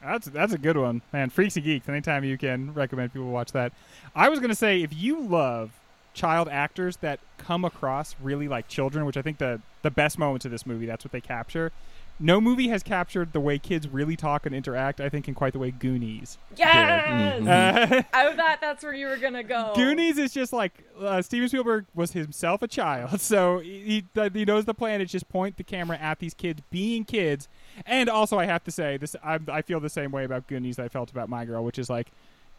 [0.00, 1.30] That's that's a good one, man.
[1.30, 1.88] Freaks and Geeks.
[1.88, 3.72] Anytime you can recommend people watch that.
[4.14, 5.72] I was gonna say if you love
[6.14, 10.44] child actors that come across really like children, which I think the the best moments
[10.44, 11.72] of this movie, that's what they capture.
[12.20, 15.00] No movie has captured the way kids really talk and interact.
[15.00, 16.36] I think in quite the way Goonies.
[16.56, 17.46] Yes!
[17.46, 19.72] Uh, I thought that's where you were gonna go.
[19.76, 24.44] Goonies is just like uh, Steven Spielberg was himself a child, so he he- he
[24.44, 27.48] knows the plan is just point the camera at these kids being kids,
[27.86, 30.76] and also I have to say this I, I feel the same way about Goonies
[30.76, 32.08] that I felt about My Girl, which is like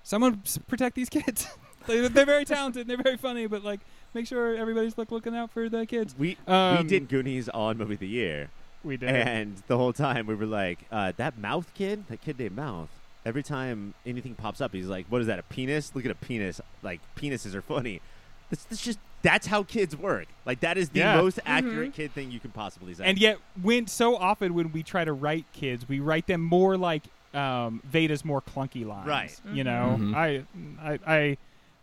[0.03, 1.47] someone protect these kids.
[1.87, 3.79] They- they're very talented, and they're very funny, but like
[4.13, 6.13] make sure everybody's like looking out for the kids.
[6.17, 8.49] We we Um, did Goonies on Movie of the Year,
[8.83, 9.09] We did.
[9.09, 12.89] and the whole time we were like, uh, that Mouth kid, that kid named Mouth.
[13.25, 15.39] Every time anything pops up, he's like, "What is that?
[15.39, 15.93] A penis?
[15.93, 16.61] Look at a penis!
[16.81, 18.01] Like penises are funny."
[18.49, 20.27] That's, that's just that's how kids work.
[20.45, 21.17] Like that is the Yeah.
[21.21, 23.03] most accurate kid thing you can possibly say.
[23.03, 26.77] And yet, when so often when we try to write kids, we write them more
[26.77, 27.03] like
[27.33, 29.05] um, Vada's more clunky lines.
[29.07, 29.39] Right.
[29.53, 30.15] You know, Mhm.
[30.15, 30.43] I
[30.81, 31.37] I, I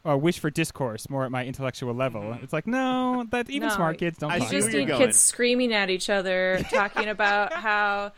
[0.07, 2.37] uh, wish for discourse more at my intellectual level.
[2.43, 4.31] It's like no, that even No, smart kids don't.
[4.31, 4.79] I talk It's see just where that.
[4.79, 5.01] you're you going.
[5.07, 8.13] kids screaming at each other, talking about how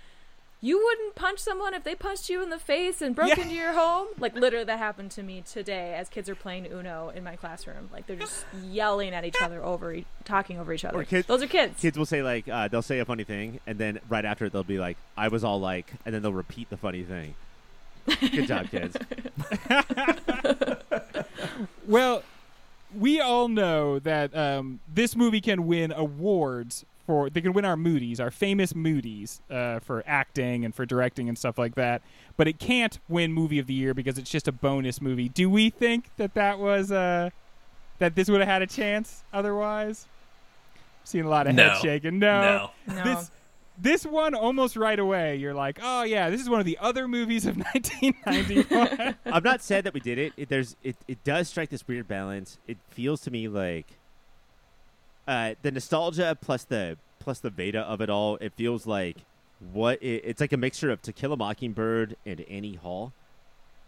[0.61, 3.41] you wouldn't punch someone if they punched you in the face and broke Yeah.
[3.41, 4.09] into your home.
[4.19, 7.89] Like literally, that happened to me today as kids are playing Uno in my classroom.
[7.93, 11.05] Like they're just yelling at each other over, e- talking over each other.
[11.05, 11.81] Kids- Those are kids.
[11.81, 14.53] kids will say like uh, they'll say a funny thing, and then right after it
[14.53, 17.37] they'll be like, "I was all like," and then they'll repeat the funny thing.
[18.21, 18.97] Good job, kids.
[21.87, 22.23] Well,
[22.97, 27.31] we all know that um, this movie can win awards for.
[27.31, 31.37] They can win our Moody's, our famous Moody's, uh, for acting and for directing and
[31.39, 32.03] stuff like that.
[32.37, 35.29] But it can't win Movie of the Year because it's just a bonus movie.
[35.31, 37.31] Do we think that that was uh,
[37.99, 40.07] that this would have had a chance otherwise?
[41.05, 41.71] Seen a lot of No.
[41.71, 42.19] head shaking.
[42.19, 42.95] No, No.
[42.95, 43.05] No.
[43.05, 43.31] this
[43.81, 45.37] this one almost right away.
[45.37, 49.17] You're like, oh yeah, this is one of the other movies of 1991.
[49.27, 50.33] I'm not sad that we did it.
[50.37, 52.59] it there's it, it does strike this weird balance.
[52.67, 53.87] It feels to me like
[55.27, 58.37] uh, the nostalgia plus the plus the Vada of it all.
[58.41, 59.19] It feels like
[59.73, 63.13] what it, it's like a mixture of To Kill a Mockingbird and Annie Hall.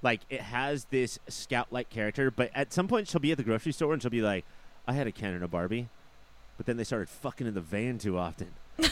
[0.03, 3.73] Like it has this scout-like character, but at some point she'll be at the grocery
[3.73, 4.45] store and she'll be like,
[4.87, 5.89] "I had a Ken and a Barbie,"
[6.57, 8.49] but then they started fucking in the van too often.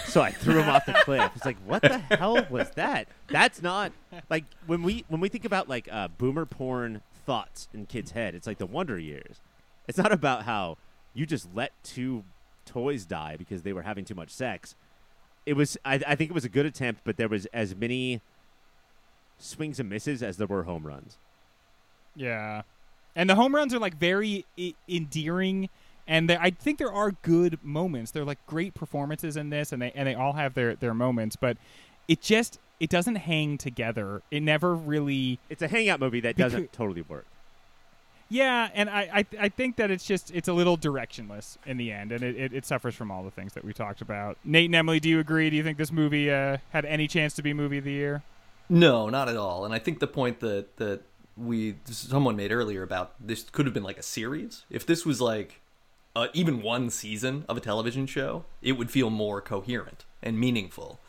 [0.06, 1.30] So I threw him off the cliff.
[1.36, 3.08] It's like, what the hell was that?
[3.28, 3.92] That's not
[4.30, 8.34] like when we when we think about like uh, boomer porn thoughts in kids' head.
[8.34, 9.40] It's like the Wonder Years.
[9.86, 10.78] It's not about how
[11.14, 12.24] you just let two
[12.64, 14.74] toys die because they were having too much sex.
[15.46, 15.76] It was.
[15.84, 18.20] I, I think it was a good attempt, but there was as many
[19.38, 21.18] swings and misses as there were home runs.
[22.14, 22.62] Yeah,
[23.14, 24.44] and the home runs are like very
[24.88, 25.68] endearing,
[26.08, 28.10] and they, I think there are good moments.
[28.10, 31.36] They're like great performances in this, and they and they all have their their moments.
[31.36, 31.58] But
[32.08, 34.22] it just it doesn't hang together.
[34.30, 35.38] It never really.
[35.50, 37.26] It's a hangout movie that doesn't totally work.
[38.30, 41.92] Yeah, and I, I I think that it's just it's a little directionless in the
[41.92, 44.38] end, and it, it, it suffers from all the things that we talked about.
[44.44, 45.50] Nate and Emily, do you agree?
[45.50, 48.22] Do you think this movie uh, had any chance to be movie of the year?
[48.70, 49.64] No, not at all.
[49.64, 51.02] And I think the point that that
[51.36, 54.64] we someone made earlier about this could have been like a series.
[54.70, 55.60] If this was like
[56.16, 61.00] uh, even one season of a television show, it would feel more coherent and meaningful.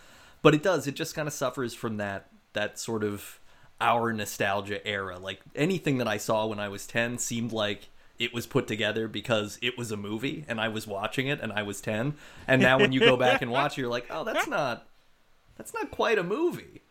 [0.41, 0.87] But it does.
[0.87, 3.39] It just kind of suffers from that that sort of
[3.81, 5.19] our nostalgia era.
[5.19, 9.07] Like anything that I saw when I was ten seemed like it was put together
[9.07, 12.15] because it was a movie and I was watching it and I was ten.
[12.47, 14.87] And now when you go back and watch, it, you're like, oh, that's not
[15.57, 16.81] that's not quite a movie.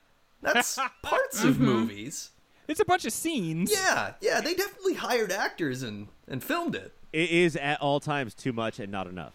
[0.43, 2.31] That's parts of movies.
[2.69, 3.73] It's a bunch of scenes.
[3.73, 6.95] Yeah, yeah, they definitely hired actors and and filmed it.
[7.13, 9.33] It is at all times too much and not enough.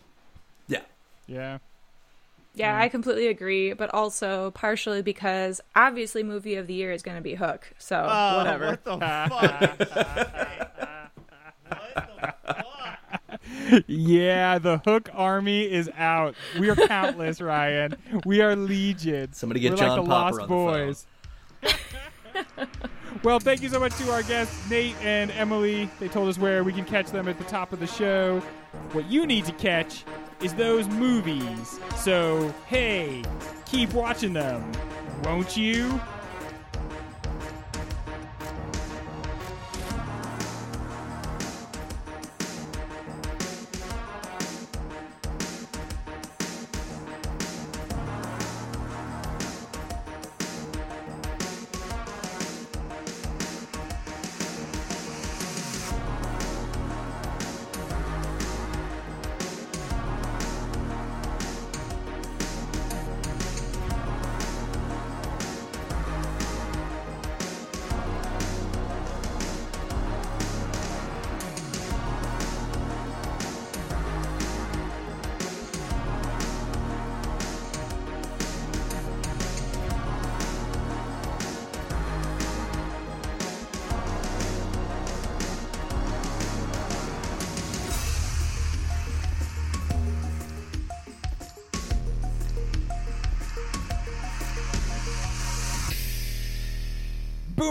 [0.68, 0.82] Yeah.
[1.28, 1.58] Yeah.
[2.56, 7.18] Yeah, I completely agree, but also partially because obviously movie of the year is going
[7.18, 7.74] to be Hook.
[7.80, 8.80] So oh, whatever.
[8.84, 9.00] What the
[9.90, 10.60] fuck?
[13.88, 16.36] Yeah, the Hook Army is out.
[16.60, 17.96] We are countless, Ryan.
[18.26, 19.34] We are legion.
[19.34, 20.96] Somebody get We're John like the Popper Lost on
[21.64, 21.78] the phone.
[22.58, 22.88] Boys.
[23.24, 25.90] well, thank you so much to our guests, Nate and Emily.
[26.00, 28.40] They told us where we can catch them at the top of the show.
[28.92, 30.04] What you need to catch
[30.42, 31.80] is those movies.
[31.96, 33.24] So, hey,
[33.66, 34.70] keep watching them,
[35.24, 36.00] won't you?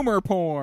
[0.03, 0.62] Boomer porn.